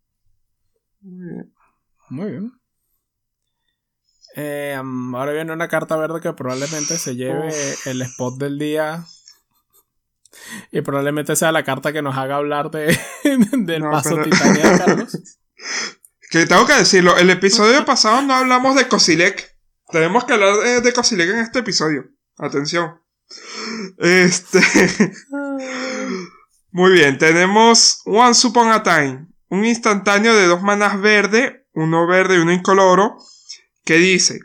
[1.02, 2.52] Muy bien.
[4.36, 7.52] Eh, ahora viene una carta verde que probablemente se lleve
[7.86, 9.06] el spot del día.
[10.72, 13.84] Y probablemente sea la carta que nos haga hablar de, del
[14.24, 15.17] Titania de Carlos.
[16.30, 19.56] Que tengo que decirlo, el episodio pasado no hablamos de Cosilec.
[19.91, 22.10] Tenemos que hablar de, de Cosilec en este episodio.
[22.38, 23.00] Atención.
[24.00, 24.60] Este.
[26.72, 29.28] Muy bien, tenemos One Upon a Time.
[29.50, 33.17] Un instantáneo de dos manas verde, uno verde y uno incoloro.
[33.86, 34.39] Que dice: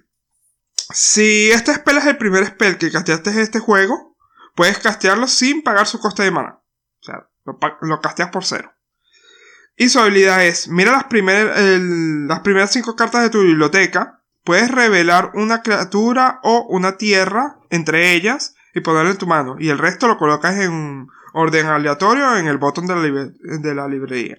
[0.92, 4.17] Si este spell es el primer spell que casteaste en este juego,
[4.59, 6.61] puedes castearlo sin pagar su coste de mana.
[7.01, 8.75] O sea, lo, casteas por cero.
[9.77, 15.31] Y su habilidad es, mira las, las primeras cinco cartas de tu biblioteca, puedes revelar
[15.35, 19.55] una criatura o una tierra entre ellas y ponerla en tu mano.
[19.61, 23.87] Y el resto lo colocas en orden aleatorio en el botón de la, de la
[23.87, 24.38] librería.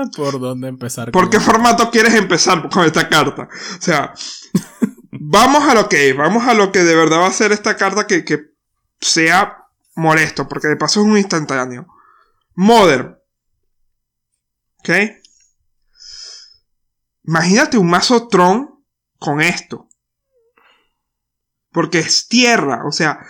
[0.00, 1.10] Ah, ¿Por dónde empezar?
[1.10, 3.48] ¿Por qué formato quieres empezar con esta carta?
[3.78, 4.14] O sea,
[5.10, 8.06] vamos a lo que vamos a lo que de verdad va a ser esta carta
[8.06, 8.54] que, que
[9.00, 11.86] sea molesto, porque de paso es un instantáneo.
[12.54, 13.18] Modern.
[14.78, 14.90] ¿Ok?
[17.24, 18.82] Imagínate un mazo Tron
[19.18, 19.88] con esto.
[21.70, 23.20] Porque es tierra, o sea,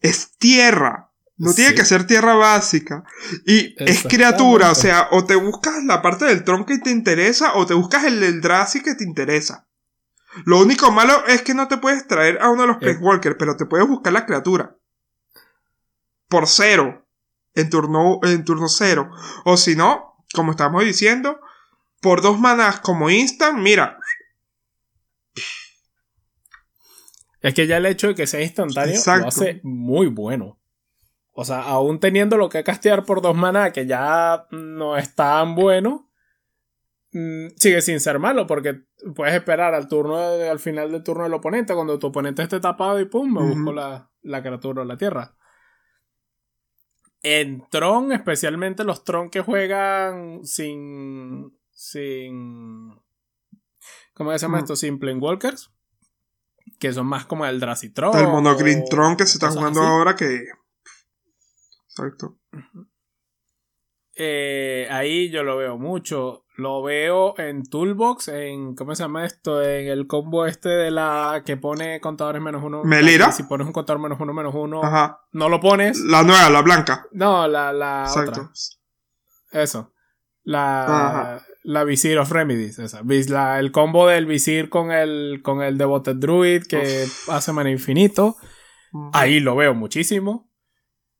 [0.00, 1.07] es tierra.
[1.38, 3.04] No tiene que ser tierra básica.
[3.46, 7.54] Y es criatura, o sea, o te buscas la parte del tron que te interesa,
[7.54, 9.68] o te buscas el del que te interesa.
[10.44, 12.98] Lo único malo es que no te puedes traer a uno de los eh.
[13.00, 14.76] Walker, pero te puedes buscar la criatura.
[16.28, 17.06] Por cero.
[17.54, 19.10] En turno, en turno cero.
[19.44, 21.40] O si no, como estamos diciendo,
[22.00, 23.96] por dos manas como instant, mira.
[27.40, 30.57] Es que ya el hecho de que sea instantáneo lo hace muy bueno.
[31.40, 35.54] O sea, aún teniendo lo que castear por dos manas, que ya no es tan
[35.54, 36.10] bueno,
[37.12, 38.82] mm, sigue sin ser malo, porque
[39.14, 42.98] puedes esperar al turno al final del turno del oponente, cuando tu oponente esté tapado
[42.98, 45.36] y pum, me busco la, la criatura o la tierra.
[47.22, 51.56] En Tron, especialmente los Tron que juegan sin.
[51.70, 53.00] sin.
[54.12, 54.60] ¿Cómo se llama mm.
[54.62, 54.74] esto?
[54.74, 55.70] Sin Walkers.
[56.80, 58.18] Que son más como el Dracitron.
[58.18, 60.42] El Monogreen Tron que se está jugando ahora que
[61.98, 62.38] Exacto.
[64.20, 66.44] Eh, ahí yo lo veo mucho.
[66.56, 68.74] Lo veo en Toolbox, en.
[68.74, 69.62] ¿Cómo se llama esto?
[69.62, 72.82] En el combo este de la que pone contadores menos uno.
[72.82, 73.30] ¿Melira?
[73.30, 74.80] Si pones un contador menos uno, menos uno.
[75.32, 76.00] No lo pones.
[76.00, 77.06] La nueva, la blanca.
[77.12, 78.50] No, la, la Exacto.
[79.52, 79.92] Eso.
[80.42, 81.40] La.
[81.62, 82.78] La Visir of Remedies.
[82.80, 83.02] Esa.
[83.58, 85.42] el combo del Visir con el.
[85.44, 88.36] con el Devoted Druid que hace mana infinito.
[89.12, 90.47] Ahí lo veo muchísimo.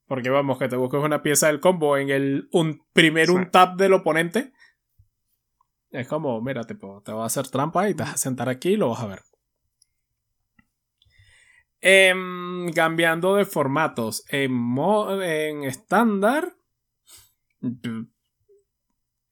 [0.08, 3.76] Porque vamos, que te busques una pieza del combo en el un, primer un tap
[3.76, 4.52] del oponente.
[5.90, 8.70] Es como, mira, te, te va a hacer trampa y te vas a sentar aquí
[8.70, 9.22] y lo vas a ver.
[11.80, 14.24] Em, cambiando de formatos.
[14.28, 14.52] En,
[15.22, 16.56] en estándar.
[17.60, 18.10] En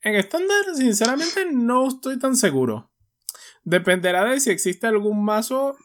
[0.03, 2.93] estándar, sinceramente, no estoy tan seguro.
[3.65, 5.77] Dependerá de si existe algún mazo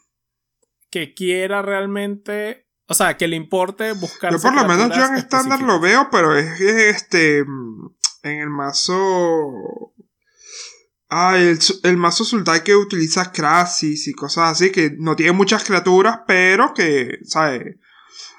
[0.89, 4.32] que quiera realmente o sea, que le importe buscar.
[4.32, 7.39] Yo por lo menos yo en estándar lo veo, pero es este.
[7.39, 8.93] En el mazo.
[11.10, 15.63] Ah, el, el mazo Sultai que utiliza Krasis y cosas así, que no tiene muchas
[15.63, 17.77] criaturas, pero que, ¿sabes?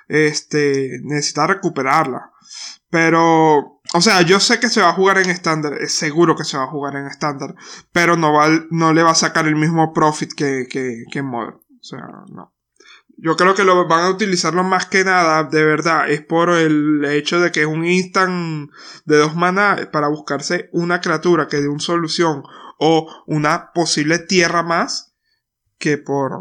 [0.08, 2.30] Este, necesita recuperarla.
[2.90, 6.44] Pero, o sea, yo sé que se va a jugar en estándar, es seguro que
[6.44, 7.54] se va a jugar en estándar,
[7.90, 11.26] pero no, va, no le va a sacar el mismo profit que, que, que en
[11.26, 11.56] Modern.
[11.56, 12.54] O sea, no.
[13.24, 17.04] Yo creo que lo van a utilizarlo más que nada, de verdad, es por el
[17.04, 18.68] hecho de que es un instant
[19.04, 22.42] de dos manas para buscarse una criatura que dé una solución
[22.80, 25.14] o una posible tierra más
[25.78, 26.32] que por,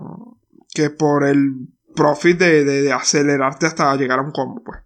[0.74, 4.80] que por el profit de, de, acelerarte hasta llegar a un combo, pues.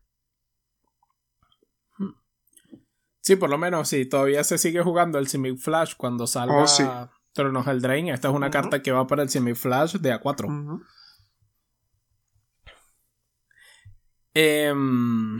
[3.22, 6.68] Sí, por lo menos sí, todavía se sigue jugando el Simic Flash cuando salga Oh,
[6.68, 6.84] sí.
[7.32, 8.10] Tronos del Drain.
[8.10, 10.44] Esta es una carta que va para el Simic Flash de A4.
[10.44, 10.82] Ujú.
[14.36, 15.40] Em,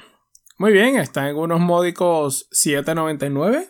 [0.58, 3.70] muy bien, está en unos módicos 7.99.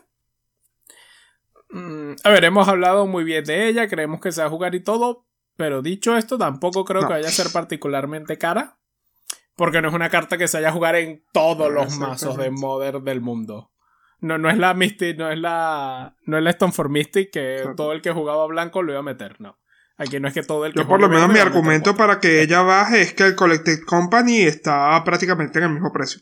[1.69, 4.75] Mm, a ver, hemos hablado muy bien de ella, creemos que se va a jugar
[4.75, 5.25] y todo,
[5.57, 7.07] pero dicho esto, tampoco creo No.
[7.07, 8.77] que vaya a ser particularmente cara,
[9.55, 12.37] porque no es una carta que se vaya a jugar en todos No, los mazos
[12.37, 12.51] de.
[12.51, 13.71] Modern del mundo.
[14.19, 17.63] No, no es la Mystic, no es la, no es la Stone for Mystic que
[17.75, 19.57] todo el que jugaba blanco lo iba a meter, no.
[19.97, 22.41] Aquí no es que todo el que Yo por lo menos mi argumento para que
[22.41, 26.21] ella baje es que el Collected Company está prácticamente en el mismo precio.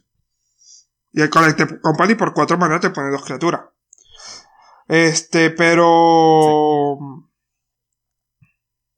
[1.12, 3.62] Y el Collected Company por cuatro maneras te pone dos criaturas.
[4.88, 6.98] Este, pero...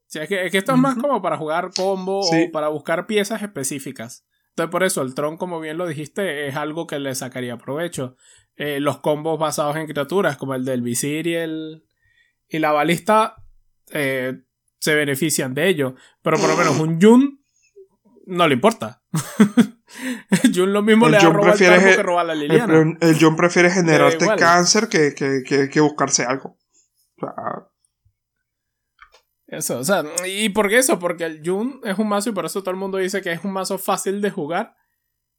[0.07, 2.47] Sí, es que, es que esto es más como para jugar combo Sí.
[2.47, 4.25] o para buscar piezas específicas.
[4.49, 8.15] Entonces, por eso, el Tron, como bien lo dijiste, es algo que le sacaría provecho.
[8.55, 11.85] Eh, los combos basados en criaturas, como el del Visir y el.
[12.47, 13.35] y la balista,
[13.91, 14.44] eh,
[14.85, 15.95] se benefician de ello.
[16.21, 17.41] Pero por lo menos un Jun
[18.27, 19.03] no le importa.
[20.53, 22.73] Jun lo mismo El le da robar campo ge- que robar a Liliana.
[22.79, 26.57] el- el John prefiere generarte cáncer que, que, que, buscarse algo.
[27.17, 27.67] O sea,
[29.47, 30.97] Eso, o sea, ¿y por qué eso?
[30.99, 33.43] Porque el Jun es un mazo y por eso todo el mundo dice que es
[33.43, 34.75] un mazo fácil de jugar.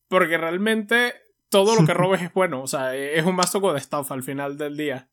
[0.09, 1.14] Porque realmente
[1.51, 2.62] todo lo que robes es bueno.
[2.62, 5.11] O sea, es un mazo con stuff al final del día.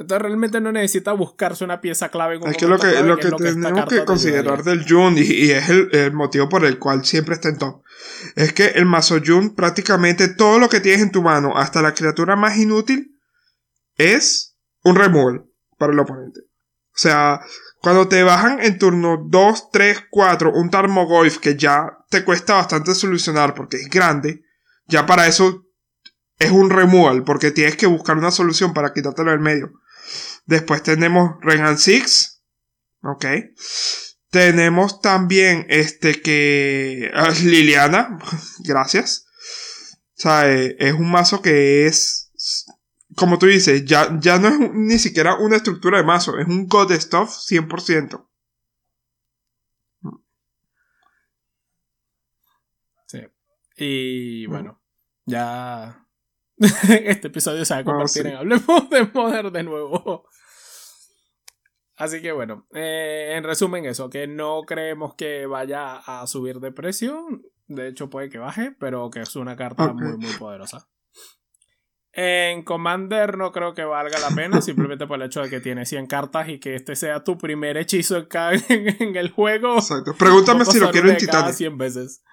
[0.00, 2.36] Entonces realmente no necesita buscarse una pieza clave.
[2.36, 5.20] en un es que lo que, clave, lo que tenemos que considerar del Jun, y,
[5.20, 7.82] y es el, el motivo por el cual siempre está en top,
[8.34, 11.92] es que el mazo Jun, prácticamente todo lo que tienes en tu mano, hasta la
[11.92, 13.14] criatura más inútil,
[13.98, 15.44] es un removal
[15.76, 16.40] para el oponente.
[16.40, 17.42] O sea,
[17.82, 22.94] cuando te bajan en turno 2, 3, 4 un Tarmogoyf que ya te cuesta bastante
[22.94, 24.44] solucionar porque es grande,
[24.86, 25.66] ya para eso
[26.38, 29.72] es un removal, porque tienes que buscar una solución para quitártelo del medio.
[30.50, 32.42] Después tenemos Regan Six.
[33.04, 33.24] Ok.
[34.30, 37.08] Tenemos también este que.
[37.14, 38.18] ah, Liliana.
[38.64, 39.28] Gracias.
[40.18, 42.32] O sea, eh, es un mazo que es.
[43.14, 46.66] Como tú dices, ya, ya no es ni siquiera una estructura de mazo, es un
[46.66, 48.26] God Stuff 100%.
[53.06, 53.20] Sí.
[53.76, 54.82] Y bueno,
[55.26, 56.08] ya.
[56.58, 58.28] este episodio se va a convertir sí.
[58.28, 60.26] en Hablemos de Modern de nuevo.
[62.00, 66.72] Así que bueno, eh, en resumen eso, que no creemos que vaya a subir de
[66.72, 67.26] precio.
[67.68, 70.88] De hecho puede que baje, pero que es una carta muy muy poderosa.
[72.12, 75.86] En Commander no creo que valga la pena, simplemente por el hecho de que tiene
[75.86, 79.74] 100 cartas y que este sea tu primer hechizo en, cada- en- en el juego.
[79.76, 80.14] Exacto.
[80.18, 81.52] Pregúntame si lo quiero en.
[81.52, 82.24] 100 veces.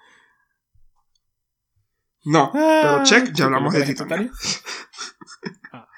[2.24, 4.30] No, pero check, ya Ah, hablamos de ¿tú Titania.
[5.72, 5.88] Ah.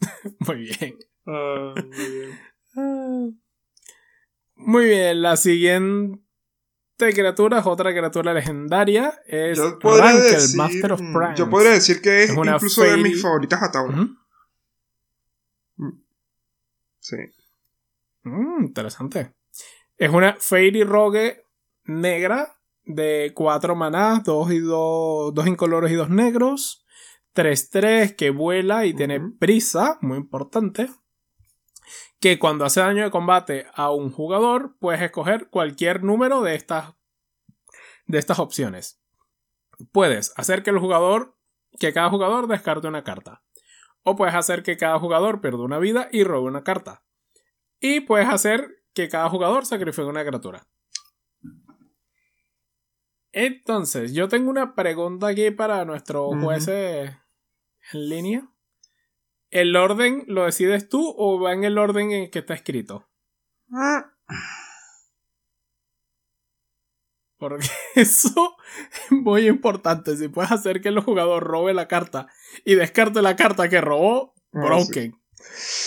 [0.46, 0.96] Muy bien.
[1.26, 2.38] Ah, muy bien.
[2.78, 3.28] Ah.
[4.54, 6.20] Muy bien, la siguiente
[6.98, 9.20] criatura es otra criatura legendaria.
[9.26, 11.38] Es Yo Rank, el decir, Master of Pranks.
[11.38, 14.02] yo podría decir que es, Es una incluso de mis favoritas hasta ahora.
[14.02, 14.16] Ujú.
[17.00, 17.16] Sí.
[18.24, 19.32] Mm, interesante.
[19.96, 21.42] Es una Fairy Rogue
[21.84, 26.84] negra de 4 manás, 2 y 2, dos incoloros y 2 negros.
[27.32, 29.38] 3-3 que vuela y tiene Ujú.
[29.38, 30.88] prisa, muy importante.
[32.20, 36.94] Que cuando hace daño de combate a un jugador, puedes escoger cualquier número de estas,
[38.06, 39.00] de estas opciones.
[39.92, 41.36] Puedes hacer que el jugador,
[41.78, 43.42] que cada jugador descarte una carta.
[44.02, 47.04] O puedes hacer que cada jugador pierda una vida y robe una carta.
[47.80, 50.66] Y puedes hacer que cada jugador sacrifique una criatura.
[53.32, 57.12] Entonces, yo tengo una pregunta aquí para nuestros jueces
[57.92, 58.50] en línea.
[59.50, 63.08] ¿El orden lo decides tú o va en el orden en el que está escrito?
[63.72, 64.12] Ah,
[67.38, 68.56] Porque eso
[68.92, 70.16] es muy importante.
[70.16, 72.26] Si puedes hacer que el jugador robe la carta
[72.64, 75.14] y descarte la carta que robó, Ah, broken.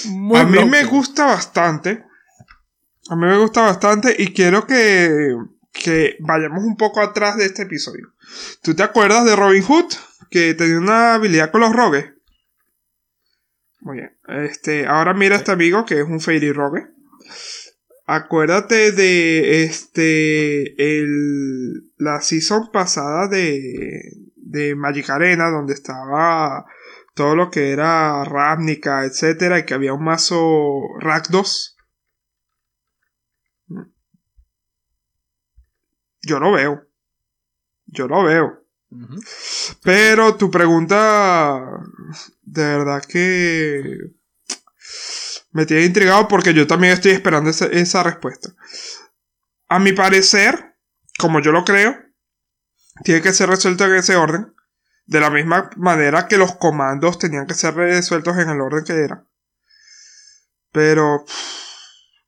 [0.10, 2.04] Muy a mí me gusta bastante.
[3.10, 5.36] A mí me gusta bastante y quiero que,
[5.72, 8.14] que vayamos un poco atrás de este episodio.
[8.62, 9.92] ¿Tú te acuerdas de Robin Hood?
[10.30, 12.11] Que tenía una habilidad con los rogues.
[13.82, 14.18] Muy bien.
[14.28, 16.88] Este, ahora mira a este amigo que es un Fairy Rogue.
[18.06, 26.66] Acuérdate de este el la season pasada de de Magic Arena donde estaba
[27.14, 31.78] todo lo que era Ravnica, etcétera, y que había un mazo Rakdos.
[36.24, 36.88] Yo lo veo.
[37.86, 38.64] Yo lo veo.
[39.84, 41.60] Pero tu pregunta,
[42.52, 44.12] de verdad que
[45.52, 48.50] me tiene intrigado porque yo también estoy esperando esa, respuesta.
[49.70, 50.76] A mi parecer,
[51.18, 51.96] como yo lo creo,
[53.06, 54.54] tiene que ser resuelto en ese orden.
[55.06, 58.94] De la misma manera que los comandos tenían que ser resueltos en el orden que
[58.94, 59.26] era.
[60.72, 61.26] Pero...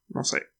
[0.09, 0.53] No sé.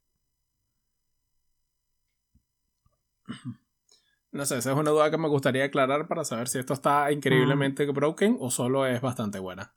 [4.34, 7.12] No sé, esa es una duda que me gustaría aclarar para saber si esto está
[7.12, 9.76] increíblemente broken o solo es bastante buena.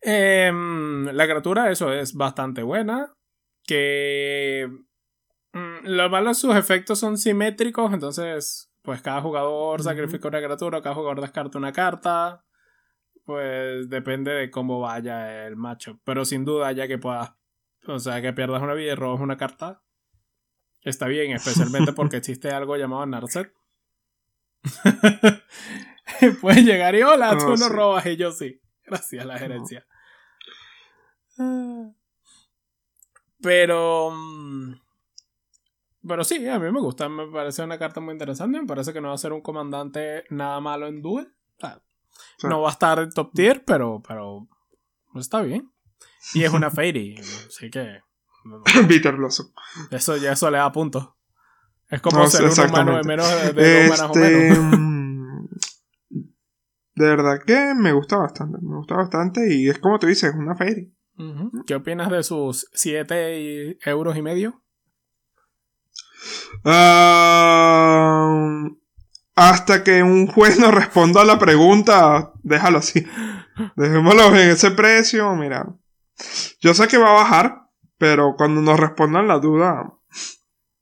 [0.00, 3.14] Em, la criatura, eso es bastante buena.
[3.64, 4.68] Que.
[5.52, 10.82] Mm, lo malo es sus efectos son simétricos, entonces, pues cada jugador sacrifica una criatura,
[10.82, 12.44] cada jugador descarta una carta.
[13.24, 16.00] Pues depende de cómo vaya el macho.
[16.04, 17.34] Pero sin duda, ya que puedas.
[17.86, 19.82] O sea, que pierdas una vida y robes una carta.
[20.86, 23.52] Está bien, especialmente porque existe algo llamado Narset.
[26.40, 28.60] Puedes llegar y hola, tú no robas y yo sí.
[28.84, 29.84] Gracias a la gerencia.
[33.42, 34.12] Pero.
[34.12, 34.74] Mm,
[36.06, 37.08] pero sí, a mí me gusta.
[37.08, 38.60] Me parece una carta muy interesante.
[38.60, 41.34] Me parece que no va a ser un comandante nada malo en Duel.
[42.44, 44.46] No va a estar en top tier, pero, pero
[45.16, 45.72] está bien.
[46.32, 47.16] Y es una Fairy,
[47.48, 48.02] así que.
[48.88, 49.16] Bitter
[49.90, 51.08] Eso ya eso le da puntos.
[51.88, 54.54] Es como ser un humano de menos de, de este...
[54.54, 54.96] Mm,
[56.96, 58.58] de verdad que me gusta bastante.
[58.62, 59.54] Me gusta bastante.
[59.54, 60.92] Y es como tú dices, es una Fairy.
[61.66, 64.62] ¿Qué opinas de sus 7 euros y medio?
[66.64, 68.64] Ah,
[69.34, 73.06] hasta que un juez nos responda a la pregunta, déjalo así.
[73.76, 75.66] Dejémoslo en ese precio, mira.
[76.60, 77.65] Yo sé que va a bajar,
[77.98, 79.92] pero cuando nos respondan la duda,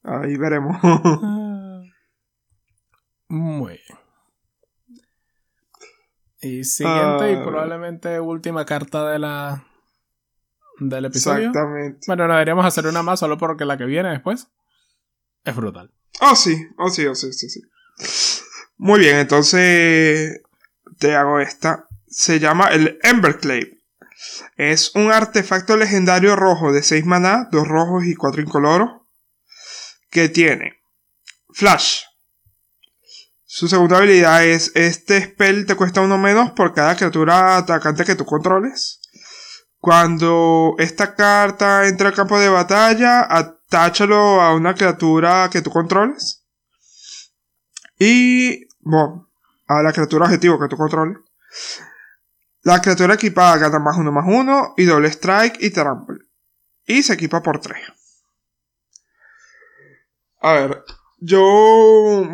[0.03, 0.77] ahí veremos.
[3.29, 3.99] Muy bien.
[6.41, 7.43] Y siguiente y ah.
[7.43, 9.65] probablemente última carta de la
[10.79, 11.49] del episodio.
[11.49, 12.01] Exactamente.
[12.07, 14.49] Bueno, no deberíamos hacer una más solo porque la que viene después
[15.45, 15.93] es brutal.
[16.21, 17.63] Oh, sí, oh, sí, oh, sí, sí, sí.
[18.77, 20.43] Muy bien, entonces
[20.99, 21.89] te hago esta.
[22.07, 23.74] Se llama el Emberclave.
[24.57, 29.03] Es un artefacto legendario rojo de 6 maná, 2 rojos y 4 incoloros.
[30.11, 30.81] Que tiene
[31.53, 32.03] Flash.
[33.45, 38.17] Su segunda habilidad es este spell te cuesta uno menos por cada criatura atacante que
[38.17, 39.01] tú controles.
[39.79, 46.45] Cuando esta carta entra al campo de batalla, atáchalo a una criatura que tú controles.
[47.99, 49.31] Y, bueno,
[49.69, 51.19] a la criatura objetivo que tú controles.
[52.65, 56.19] La criatura equipada gana más uno más uno y doble strike y trample.
[56.87, 57.77] Y se equipa por 3.
[60.41, 60.85] A ver,
[61.19, 61.41] yo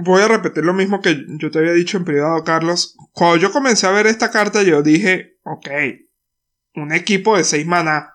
[0.03, 2.97] voy a repetir lo mismo que yo te había dicho en privado, Carlos.
[3.13, 5.69] Cuando yo comencé a ver esta carta, yo dije, ok,
[6.77, 8.15] un equipo de 6 mana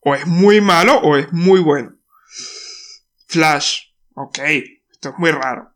[0.00, 1.96] o es muy malo o es muy bueno.
[3.26, 4.38] Flash, ok,
[4.92, 5.74] esto es muy raro.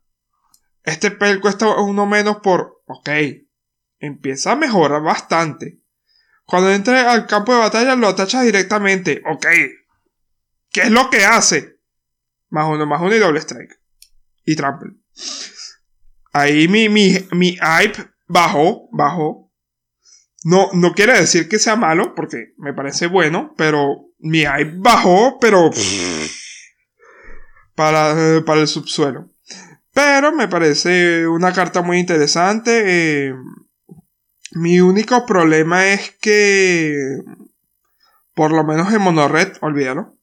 [0.83, 3.09] Este pel cuesta uno menos por, ok,
[3.99, 5.81] empieza a mejorar bastante.
[6.45, 9.45] Cuando entre al campo de batalla lo atachas directamente, ok.
[10.71, 11.79] ¿Qué es lo que hace?
[12.49, 13.79] Más uno, más uno y doble strike.
[14.45, 14.91] Y trample.
[16.33, 19.51] Ahí mi, mi, mi hype bajó, bajó.
[20.43, 25.39] No, no quiere decir que sea malo, porque me parece bueno, pero mi hype bajó,
[25.39, 25.71] pero
[27.75, 29.31] para, para el subsuelo.
[29.93, 32.83] Pero me parece una carta muy interesante.
[33.29, 33.33] Eh,
[34.55, 36.95] mi único problema es que,
[38.33, 40.17] por lo menos en Monored, olvídalo.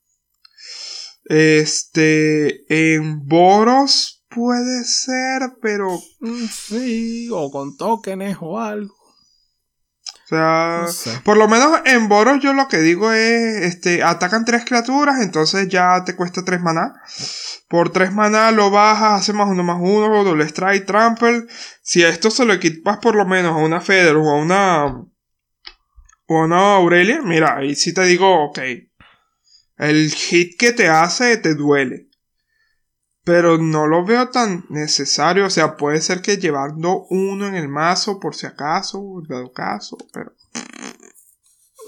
[1.24, 6.00] Este, en Boros puede ser, pero...
[6.20, 9.01] Mm, sí, o con tokens o algo
[10.36, 15.20] sea, por lo menos en Boros yo lo que digo es, este, atacan tres criaturas,
[15.20, 16.94] entonces ya te cuesta tres maná.
[17.68, 21.46] Por tres maná lo bajas, hace más uno más uno, doble strike, trample.
[21.82, 24.86] Si a esto se lo equipas por lo menos a una Feder o a una,
[26.26, 28.58] o a una Aurelia, mira, ahí sí te digo, ok.
[29.76, 32.11] El hit que te hace te duele.
[33.24, 35.46] Pero no lo veo tan necesario.
[35.46, 39.96] O sea, puede ser que llevando uno en el mazo por si acaso, dado caso,
[40.12, 40.32] pero.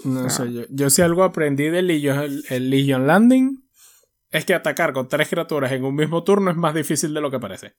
[0.03, 3.65] No sé, yo, yo si algo aprendí del Legion, el Legion Landing
[4.29, 7.31] es que atacar con tres criaturas en un mismo turno es más difícil de lo
[7.31, 7.75] que parece.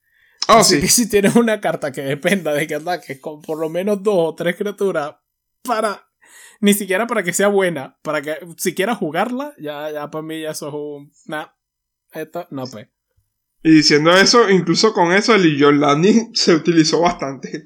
[0.48, 3.68] Oh, Así que si tienes una carta que dependa de que ataques con por lo
[3.68, 5.16] menos dos o tres criaturas
[5.62, 6.02] para.
[6.60, 10.52] Ni siquiera para que sea buena, para que siquiera jugarla, ya, ya para mí ya
[10.52, 11.12] eso es un.
[11.26, 11.48] Nah,
[12.12, 12.88] esto no, pues.
[13.66, 17.64] Y diciendo eso, incluso con eso, el Legion Landing se utilizó bastante.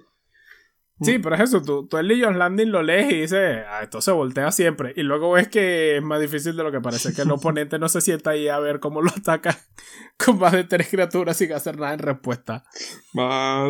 [1.02, 4.00] Sí, pero es eso, tú, tú el Legion Landing lo lees y dices, ah, esto
[4.00, 4.94] se voltea siempre.
[4.96, 7.86] Y luego ves que es más difícil de lo que parece, que el oponente no
[7.90, 9.58] se sienta ahí a ver cómo lo ataca
[10.16, 12.64] con más de tres criaturas sin hacer nada en respuesta.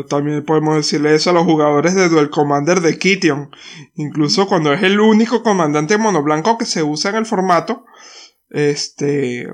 [0.08, 3.50] también podemos decirle eso a los jugadores de Duel Commander de Kition.
[3.96, 7.86] Incluso cuando es el único comandante monoblanco que se usa en el formato,
[8.50, 9.48] este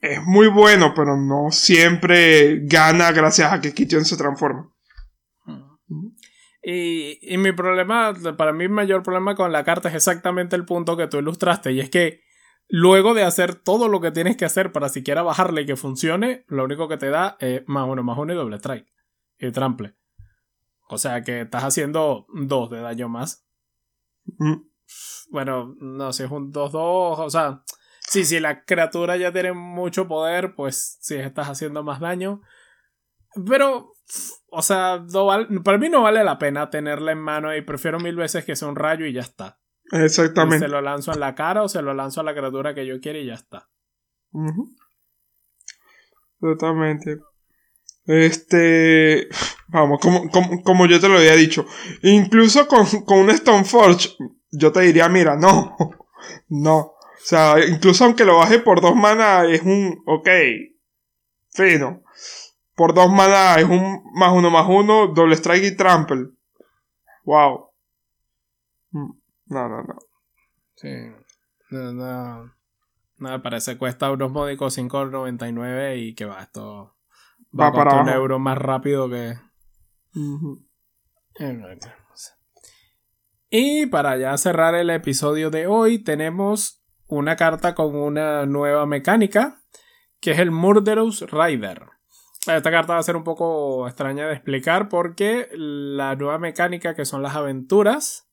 [0.00, 4.72] es muy bueno, pero no siempre gana gracias a que Kition se transforma.
[6.62, 10.66] Y, y, mi problema, para mí, el mayor problema con la carta es exactamente el
[10.66, 11.72] punto que tú ilustraste.
[11.72, 12.20] Y es que
[12.68, 16.44] luego de hacer todo lo que tienes que hacer para siquiera bajarle y que funcione,
[16.48, 18.86] lo único que te da es más uno, más uno y doble strike.
[19.38, 19.94] Y trample.
[20.88, 23.46] O sea que estás haciendo dos de daño más.
[24.38, 24.56] Mm.
[25.30, 27.62] Bueno, no, si es un 2-2, o sea,
[28.08, 32.40] sí, si la criatura ya tiene mucho poder, pues sí, estás haciendo más daño.
[33.46, 33.92] Pero
[34.50, 35.04] o sea,
[35.62, 38.68] para mí no vale la pena tenerla en mano y prefiero mil veces que sea
[38.68, 39.58] un rayo y ya está.
[39.90, 40.66] Exactamente.
[40.66, 43.00] se lo lanzo en la cara o se lo lanzo a la criatura que yo
[43.00, 43.68] quiera y ya está.
[46.40, 47.18] Totalmente.
[48.06, 49.28] Este.
[49.68, 50.30] Vamos, como,
[50.62, 51.66] como, yo te lo había dicho.
[52.02, 54.16] Incluso con, con un Stoneforge,
[54.50, 55.76] yo te diría, mira, no.
[56.48, 56.94] No.
[57.18, 60.02] O sea, incluso aunque lo baje por dos manas, es un.
[60.06, 60.28] Ok.
[61.50, 62.02] Fino
[62.78, 66.28] por dos mana es un más uno más uno, doble strike y trample.
[67.24, 67.72] Wow.
[68.92, 69.10] Mm,
[69.46, 69.98] no, no, no.
[70.76, 70.88] Sí.
[71.70, 72.54] No, no,
[73.16, 76.96] no parece cuesta unos módicos 5.99 y que va, esto
[77.58, 79.34] va, para un euro más rápido que.
[83.50, 86.77] Y para ya cerrar el episodio de hoy, tenemos
[87.08, 89.62] una carta con una nueva mecánica,
[90.20, 91.86] que es el Murderous Rider.
[92.46, 97.04] Esta carta va a ser un poco extraña de explicar porque la nueva mecánica que
[97.04, 98.30] son las aventuras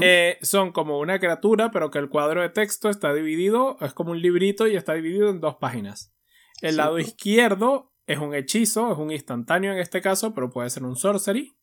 [0.00, 4.12] eh, son como una criatura pero que el cuadro de texto está dividido, es como
[4.12, 6.14] un librito y está dividido en dos páginas.
[6.62, 10.84] El lado izquierdo es un hechizo, es un instantáneo en este caso, pero puede ser
[10.84, 11.58] un sorcery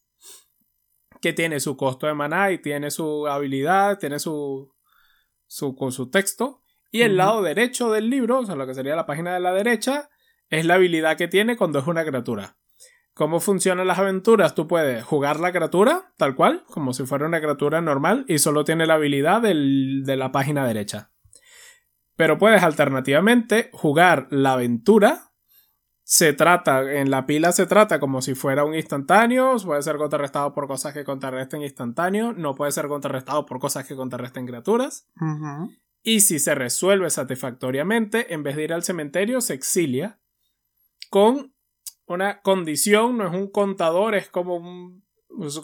[1.21, 4.72] que tiene su costo de maná y tiene su habilidad, tiene su,
[5.54, 6.64] su, con su texto.
[6.89, 9.54] Y el lado derecho del libro, o sea, lo que sería la página de la
[9.54, 10.10] derecha,
[10.49, 12.58] es la habilidad que tiene cuando es una criatura.
[13.14, 14.56] ¿Cómo funcionan las aventuras?
[14.56, 18.64] Tú puedes jugar la criatura, tal cual, como si fuera una criatura normal, y solo
[18.64, 21.12] tiene la habilidad de la página derecha.
[22.16, 25.32] Pero puedes alternativamente jugar la aventura.
[26.06, 30.54] Se trata, en la pila se trata como si fuera un instantáneo, puede ser contrarrestado
[30.54, 35.08] por cosas que contrarresten instantáneo, no puede ser contrarrestado por cosas que contrarresten criaturas.
[36.01, 40.20] Y si se resuelve satisfactoriamente, en vez de ir al cementerio, se exilia
[41.10, 41.54] con
[42.06, 45.04] una condición, no es un contador, es como un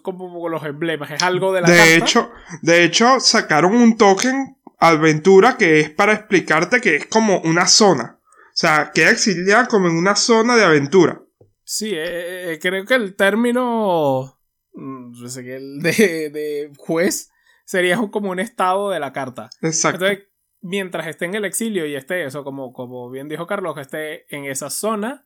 [0.01, 2.31] como los emblemas, es algo de la de hecho,
[2.63, 8.18] de hecho sacaron un token aventura que es para explicarte que es como una zona.
[8.59, 11.23] O sea, queda exiliada como en una zona de aventura.
[11.63, 14.37] Sí, eh, eh, creo que el término
[14.73, 17.31] mm, de, de juez
[17.63, 19.49] sería como un estado de la carta.
[19.61, 20.05] Exacto.
[20.05, 20.27] Entonces,
[20.59, 24.35] mientras esté en el exilio y esté eso, como, como bien dijo Carlos, que esté
[24.35, 25.25] en esa zona,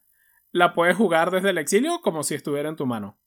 [0.52, 3.20] la puedes jugar desde el exilio como si estuviera en tu mano.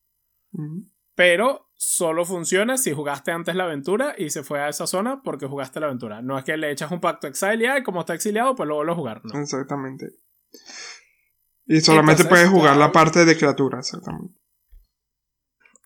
[1.16, 5.46] Pero solo funciona si jugaste antes la aventura y se fue a esa zona porque
[5.46, 6.22] jugaste la aventura.
[6.22, 8.94] No es que le echas un pacto exilio y como está exiliado, pues luego lo
[8.94, 9.22] jugar.
[9.34, 10.10] Exactamente.
[11.66, 14.38] Y solamente puedes jugar la parte de criatura, exactamente.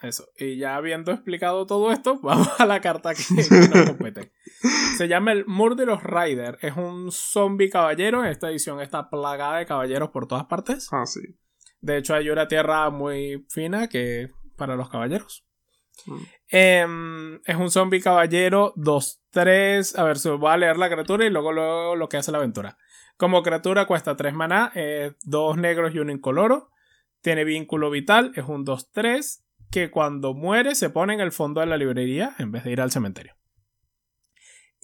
[0.03, 0.27] Eso.
[0.37, 4.33] Y ya habiendo explicado todo esto, vamos a la carta que, nos compete.
[4.97, 6.59] Se llama el Murderous Rider.
[6.63, 8.25] Es un zombie caballero.
[8.25, 10.89] En esta edición está plagada de caballeros por todas partes.
[10.91, 11.21] Ah, sí.
[11.81, 14.31] De hecho, hay una tierra muy fina que
[14.61, 15.47] para los caballeros.
[16.05, 16.19] Mm.
[16.49, 19.99] Em, es un zombie caballero 2-3.
[19.99, 21.53] A ver, se va a leer la criatura y luego,
[21.97, 22.77] lo que hace la aventura.
[23.17, 24.73] Como criatura cuesta 3 maná,
[25.25, 26.71] 2 negros y 1 incoloro.
[27.23, 31.67] Tiene vínculo vital, es un 2-3 que cuando muere se pone en el fondo de
[31.67, 33.35] la librería en vez de ir al cementerio.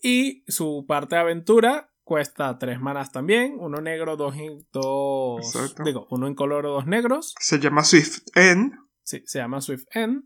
[0.02, 4.36] Y su parte de aventura cuesta tres manas también, uno negro, dos,
[4.70, 7.34] dos digo, uno incoloro, dos negros.
[7.40, 8.85] Se llama Swift End.
[9.06, 10.24] Sí, se llama Swift End.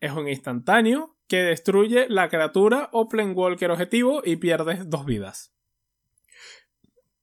[0.00, 5.52] Es un instantáneo que destruye la criatura o Walker objetivo y pierdes dos vidas.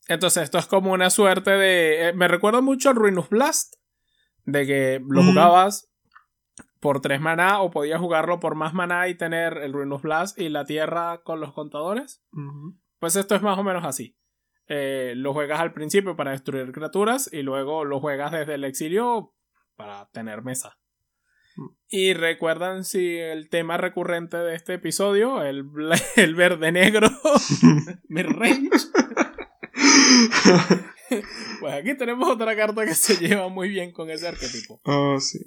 [0.09, 2.09] Entonces esto es como una suerte de...
[2.09, 3.75] Eh, me recuerda mucho al Ruinous Blast,
[4.43, 5.27] de que lo mm.
[5.29, 5.89] jugabas
[6.81, 10.49] por 3 maná o podías jugarlo por más maná y tener el Ruinous Blast y
[10.49, 12.21] la tierra con los contadores.
[12.99, 14.17] Pues esto es más o menos así.
[14.67, 19.33] eh, lo juegas al principio para destruir criaturas y luego lo juegas desde el exilio
[19.75, 20.77] para tener mesa.
[21.55, 21.67] Mm.
[21.89, 25.65] Y recuerdan si el tema recurrente de este episodio, el,
[26.15, 27.09] el verde negro,
[28.07, 28.69] mi range.
[31.59, 34.79] pues aquí tenemos otra carta que se lleva muy bien con ese arquetipo.
[34.85, 35.39] Oh, sí.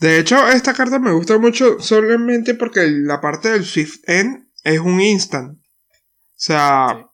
[0.00, 4.80] De hecho, esta carta me gusta mucho solamente porque la parte del Swift End es
[4.80, 5.58] un instant.
[5.58, 7.10] O sea.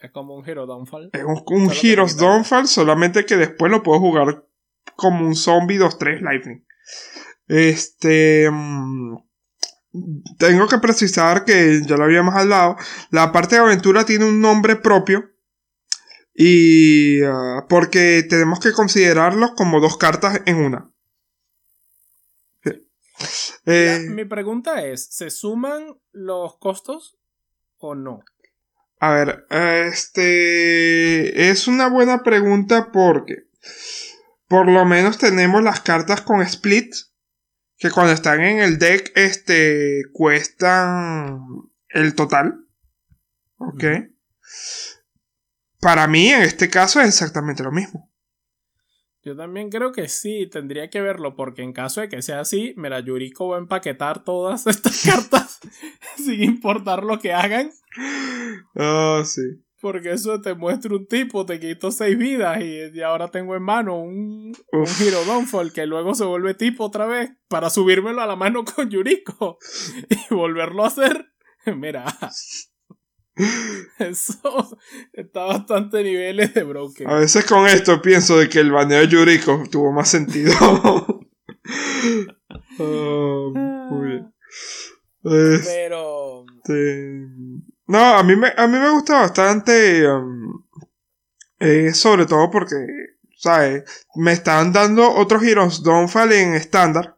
[0.00, 1.10] Es como un Hero Downfall.
[1.12, 4.47] Es un, Heroes Downfall, solamente que después lo puedo jugar
[4.96, 6.64] como un zombie 2-3 Lightning.
[7.46, 8.50] Este.
[8.50, 9.16] Mm,
[10.38, 12.76] tengo que precisar que ya lo habíamos hablado.
[13.10, 15.30] La parte de aventura tiene un nombre propio.
[16.34, 17.22] Y.
[17.22, 20.90] Ah, porque tenemos que considerarlos como dos cartas en una.
[23.66, 27.18] Eh, mi pregunta es: ¿se suman los costos
[27.78, 28.22] o no?
[29.00, 33.48] A ver, este es una buena pregunta porque
[34.48, 36.92] por lo menos tenemos las cartas con split
[37.76, 41.40] que cuando están en el deck este cuestan
[41.88, 42.64] el total.
[43.58, 43.84] ¿Ok?
[45.80, 48.10] Para mí en este caso es exactamente lo mismo.
[49.22, 52.72] Yo también creo que sí, tendría que verlo, porque en caso de que sea así,
[52.76, 55.60] mira, Yuriko va a empaquetar todas estas cartas
[56.16, 57.70] sin importar lo que hagan.
[58.74, 59.42] Ah, sí.
[59.80, 64.00] Porque eso te muestra un tipo, te quito seis vidas y, ahora tengo en mano
[64.00, 68.34] un, un Hero Downfall que luego se vuelve tipo otra vez para subírmelo a la
[68.34, 69.58] mano con Yuriko
[70.08, 71.26] y volverlo a hacer.
[71.76, 72.04] Mira,
[73.98, 74.78] Eso
[75.12, 77.08] está bastante niveles de broken.
[77.08, 80.52] A veces con esto pienso de que el baneo de Yuriko tuvo más sentido.
[82.78, 83.52] Oh,
[83.90, 84.32] muy bien.
[85.22, 86.44] Pero.
[87.88, 90.06] No, a mí me, a mí me gusta bastante.
[90.06, 90.62] Um,
[91.58, 92.76] eh, sobre todo porque,
[93.36, 94.06] ¿sabes?
[94.14, 97.16] Me están dando otros Heroes Downfall en estándar.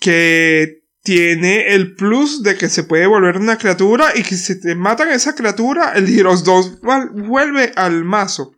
[0.00, 4.74] Que tiene el plus de que se puede volver una criatura y que si te
[4.74, 8.54] matan a esa criatura, el Heroes 2 vuelve al mazo.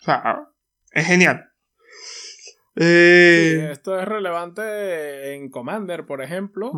[0.00, 0.48] O sea,
[0.92, 1.50] es genial.
[2.76, 6.70] Eh, esto es relevante en Commander, por ejemplo.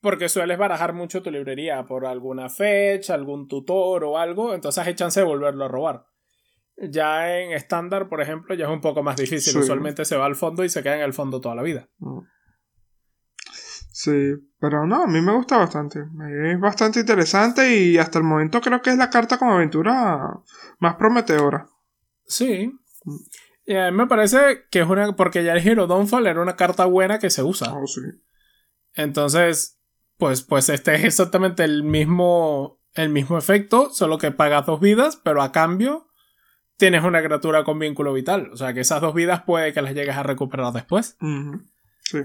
[0.00, 4.94] Porque sueles barajar mucho tu librería por alguna fecha, algún tutor o algo, entonces hay
[4.94, 6.06] chance de volverlo a robar.
[6.76, 9.58] Ya en estándar, por ejemplo, ya es un poco más difícil.
[9.58, 11.88] Usualmente se va al fondo y se queda en el fondo toda la vida.
[13.90, 15.98] Sí, pero no, a mí me gusta bastante.
[15.98, 20.40] Es bastante interesante y hasta el momento creo que es la carta con aventura
[20.78, 21.66] más prometedora.
[22.24, 22.72] Sí.
[23.64, 25.16] Y a mí me parece que es una.
[25.16, 27.74] Porque ya el Hero Downfall era una carta buena que se usa.
[27.74, 28.02] Oh, sí.
[28.94, 29.77] Entonces,
[30.18, 32.76] pues, pues este es exactamente el mismo.
[32.94, 36.08] El mismo efecto, solo que pagas dos vidas, pero a cambio
[36.78, 38.50] tienes una criatura con vínculo vital.
[38.52, 41.16] O sea que esas dos vidas puede que las llegues a recuperar después.
[42.02, 42.18] Sí.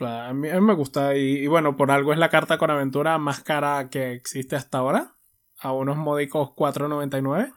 [0.00, 3.90] A mí, me gusta y, bueno, por algo es la carta con aventura más cara
[3.90, 5.14] que existe hasta ahora.
[5.60, 7.52] A unos módicos 4.99.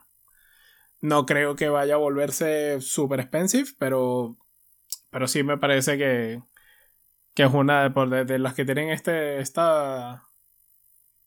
[1.00, 4.38] No creo que vaya a volverse super expensive, pero,
[5.10, 6.42] pero sí me parece que,
[7.34, 10.24] que es una de, de las que tienen este, esta,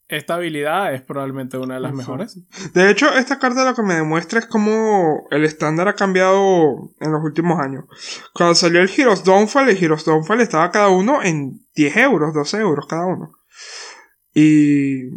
[0.09, 2.39] esta habilidad es probablemente una de las mejores.
[2.75, 7.13] De hecho, esta carta lo que me demuestra es cómo el estándar ha cambiado en
[7.13, 7.85] los últimos años.
[8.35, 12.59] Cuando salió el Heroes Downfall, el Heroes Downfall estaba cada uno en 10 euros, 12
[12.59, 13.33] euros cada uno.
[14.35, 15.09] Y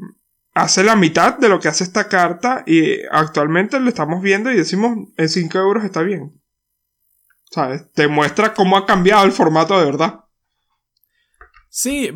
[0.54, 4.56] hace la mitad de lo que hace esta carta y actualmente lo estamos viendo y
[4.56, 6.42] decimos en 5 euros está bien.
[7.50, 7.92] ¿Sabes?
[7.94, 10.27] Te muestra cómo ha cambiado el formato de verdad.
[11.78, 12.10] Sí,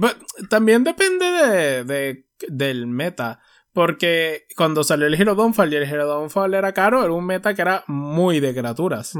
[0.50, 3.42] también depende de del meta.
[3.74, 7.54] Porque cuando salió el Hero Downfall y el Hero Downfall era caro, era un meta
[7.54, 9.14] que era muy de criaturas.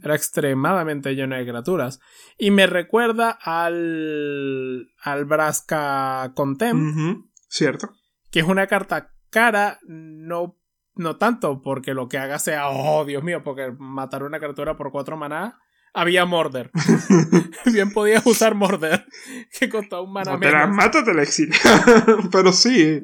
[0.00, 1.98] Era extremadamente lleno de criaturas.
[2.38, 4.88] Y me recuerda al.
[5.02, 7.24] al Braska Contempt.
[7.48, 7.90] Cierto.
[8.30, 10.60] Que es una carta cara, no,
[10.94, 14.92] no tanto porque lo que haga sea, oh Dios mío, porque matar una criatura por
[14.92, 15.58] cuatro maná
[15.92, 16.70] había Morder.
[17.72, 19.06] Bien podías usar Morder,
[19.58, 21.54] que costaba un mana no, Mátate el exilio.
[22.32, 23.02] Pero sí,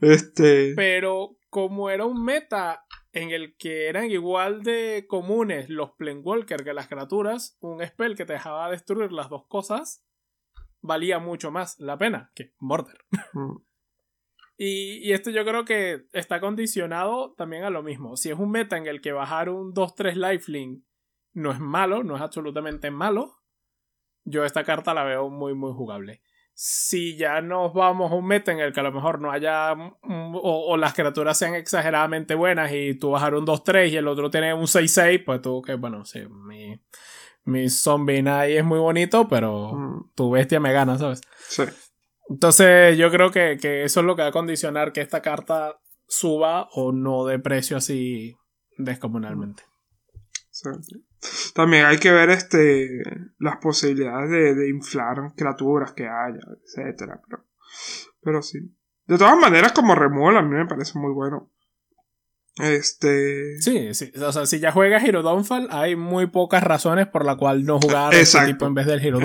[0.00, 0.74] Este.
[0.74, 6.74] Pero como era un meta en el que eran igual de comunes los Planewalker que
[6.74, 10.04] las criaturas, un spell que te dejaba destruir las dos cosas
[10.82, 12.98] valía mucho más la pena que Morder.
[13.32, 13.56] Mm.
[14.58, 18.16] Y, y, esto yo creo que está condicionado también a lo mismo.
[18.16, 20.85] Si es un meta en el que bajar un 2-3 lifelink
[21.36, 23.36] no es malo, no es absolutamente malo.
[24.24, 26.22] Yo esta carta la veo muy, muy jugable.
[26.54, 29.74] si ya nos vamos a un meta en el que a lo mejor no haya
[30.02, 34.54] o, las criaturas sean exageradamente buenas y tú bajar un 2-3 y el otro tiene
[34.54, 36.80] un 6-6, pues tú que bueno, sí, mi,
[37.44, 40.12] mi zombie ahí es muy bonito, pero mm.
[40.14, 41.20] tu bestia me gana, ¿sabes?
[41.46, 41.64] Sí.
[42.30, 45.78] Entonces yo creo que, que, eso es lo que va a condicionar que esta carta
[46.08, 48.34] suba o no de precio así
[48.78, 49.64] descomunalmente.
[50.50, 50.70] Sí.
[51.54, 53.02] También hay que ver este
[53.38, 57.20] las posibilidades de, inflar criaturas que haya, etcétera.
[57.28, 57.44] Pero,
[58.22, 58.58] pero sí.
[59.06, 61.50] De todas maneras, como removal a mí me parece muy bueno.
[62.56, 63.60] Este.
[63.60, 64.12] Sí, sí.
[64.20, 67.78] O sea, si ya juegas Hero Dawnfall, hay muy pocas razones por la cual no
[67.80, 69.20] jugar este tipo en vez del Hero.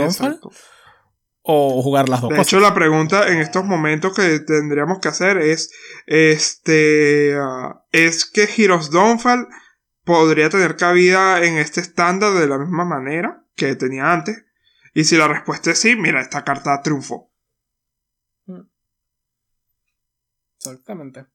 [1.43, 5.38] O jugar las dos de hecho, la pregunta en estos momentos que tendríamos que hacer
[5.38, 5.72] es:
[6.06, 7.36] Este.
[7.36, 8.91] Ah, ¿Es que Heroes
[10.04, 14.45] podría tener cabida en este estándar de la misma manera que tenía antes.
[14.93, 17.32] Y si la respuesta es sí, mira, esta carta triunfó.
[18.45, 18.62] Mm.
[20.58, 21.26] Exactamente.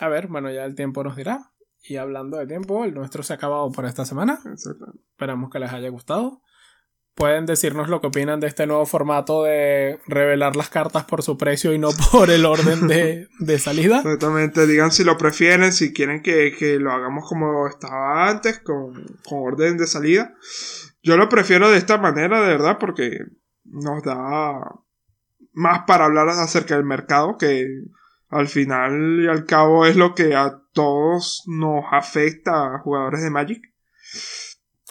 [0.00, 1.52] A ver, bueno, ya el tiempo nos dirá.
[1.84, 4.40] Y hablando de tiempo, el nuestro se ha acabado por esta semana.
[5.12, 6.42] Esperamos que les haya gustado
[7.14, 11.36] pueden decirnos lo que opinan de este nuevo formato de revelar las cartas por su
[11.36, 13.98] precio y no por el orden de, salida.
[13.98, 19.76] Exactamente, digan si lo prefieren, si quieren que, lo hagamos como estaba antes, con, orden
[19.76, 20.34] de salida.
[21.02, 23.18] Yo lo prefiero de esta manera, de verdad, porque
[23.64, 24.60] nos da
[25.52, 27.66] más para hablar acerca del mercado, que
[28.28, 33.62] al final y al cabo es lo que a todos nos afecta jugadores de Magic.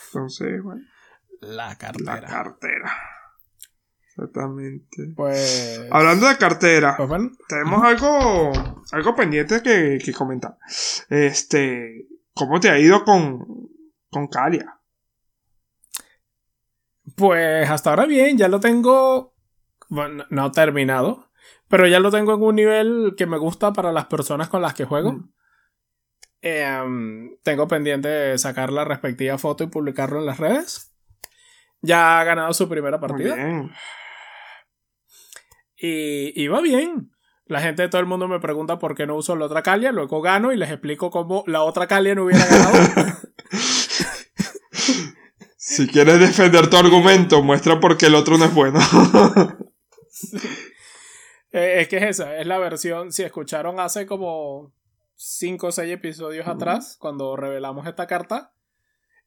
[0.08, 0.91] Entonces, bueno.
[1.42, 2.22] La cartera.
[2.22, 2.92] La cartera.
[4.08, 5.14] Exactamente.
[5.16, 5.88] Pues.
[5.90, 7.10] Hablando de cartera, pues
[7.48, 8.52] tenemos algo,
[8.92, 10.58] algo pendiente que, que, comentar.
[11.10, 13.70] Este, ¿cómo te ha ido con,
[14.10, 14.80] con Calia?
[17.16, 19.34] Pues hasta ahora bien, ya lo tengo.
[19.90, 21.32] Bueno, no terminado.
[21.68, 24.74] Pero ya lo tengo en un nivel que me gusta para las personas con las
[24.74, 25.14] que juego.
[25.14, 25.34] Mm.
[26.42, 30.91] Em, tengo pendiente sacar la respectiva foto y publicarlo en las redes.
[31.82, 33.36] Ya ha ganado su primera partida.
[35.76, 37.12] Y, y va bien.
[37.52, 39.92] La gente de todo el mundo me pregunta por qué no uso la otra Calia,
[39.92, 42.78] luego gano y les explico cómo la otra Calia no hubiera ganado.
[45.58, 48.80] si quieres defender tu argumento, muestra por qué el otro no es bueno.
[51.54, 54.74] Eh, es que es esa, es la versión, si escucharon hace como
[55.16, 58.54] 5 o 6 episodios atrás, cuando revelamos esta carta,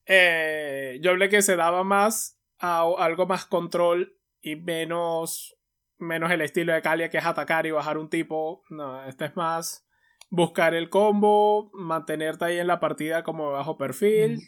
[0.06, 5.56] eh, yo hablé que se daba más algo más control y menos,
[5.98, 8.62] menos el estilo de Calia que es atacar y bajar un tipo.
[8.70, 9.86] No, este es más
[10.30, 14.40] buscar el combo, mantenerte ahí en la partida como bajo perfil,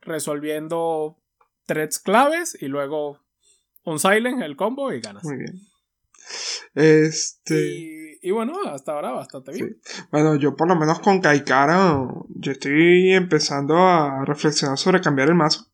[0.00, 1.18] resolviendo
[1.66, 3.20] threads claves y luego
[3.84, 5.24] un silent, el combo y ganas.
[5.24, 5.60] Muy bien.
[6.74, 8.18] Este.
[8.20, 9.80] Y, bueno, hasta ahora bastante bien.
[10.10, 15.34] Bueno, yo por lo menos con Kaikara, yo estoy empezando a reflexionar sobre cambiar el
[15.34, 15.66] mazo.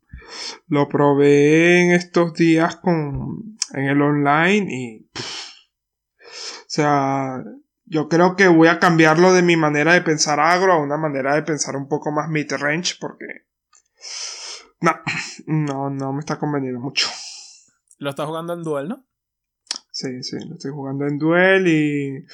[0.69, 7.43] Lo probé en estos días con, en el online y, o sea,
[7.85, 11.35] yo creo que voy a cambiarlo de mi manera de pensar agro a una manera
[11.35, 13.27] de pensar un poco más mid-range porque,
[14.81, 14.93] no,
[15.47, 17.09] no, no me está conveniendo mucho.
[17.99, 19.07] Lo estás jugando en duel, ¿no?
[19.91, 22.25] Sí, sí, lo estoy jugando en duel y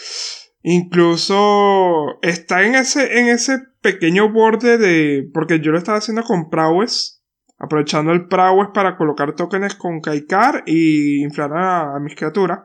[0.62, 6.50] incluso está en ese, en ese pequeño borde de, porque yo lo estaba haciendo con
[6.50, 7.17] Prowess
[7.58, 12.60] aprovechando el Prowess para colocar tokens con Kaikar y inflar a, mis criaturas.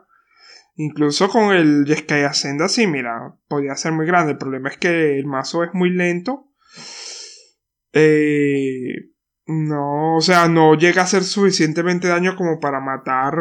[0.76, 4.34] Incluso con el Jeskai Ascenda, sí, mira, podía ser muy grande.
[4.34, 6.48] El problema es que el mazo es muy lento.
[7.92, 9.12] Eh,
[9.46, 13.36] no, o sea, no llega a hacer suficientemente daño como para matar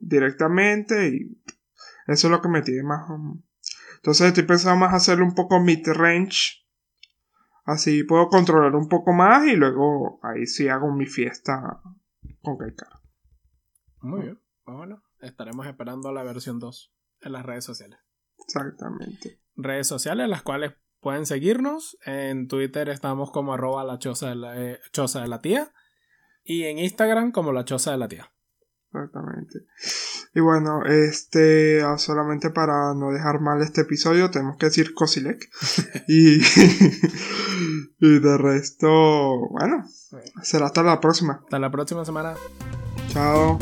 [0.00, 1.08] directamente.
[1.08, 1.42] Y
[2.06, 3.08] eso es lo que me tiene más.
[3.96, 6.65] Entonces estoy pensando más hacerlo un poco mid-range
[7.66, 11.82] Así puedo controlar un poco más y luego ahí sí hago mi fiesta
[12.40, 13.00] con Kaikar.
[14.00, 14.40] Muy bien.
[14.64, 17.98] Pues bueno, estaremos esperando la versión 2 en las redes sociales.
[18.38, 19.40] Exactamente.
[19.56, 21.98] Redes sociales, las cuales pueden seguirnos.
[22.06, 25.72] En Twitter estamos como arroba la choza de la, eh, choza de la tía.
[26.44, 28.32] Y en Instagram como la choza de la tía.
[28.96, 29.66] Exactamente.
[30.34, 35.48] Y bueno, este, ah, solamente para no dejar mal este episodio, tenemos que decir Cosilec.
[36.08, 36.40] y,
[38.00, 39.84] y de resto, bueno,
[40.42, 41.40] será hasta la próxima.
[41.44, 42.34] Hasta la próxima semana.
[43.08, 43.58] Chao.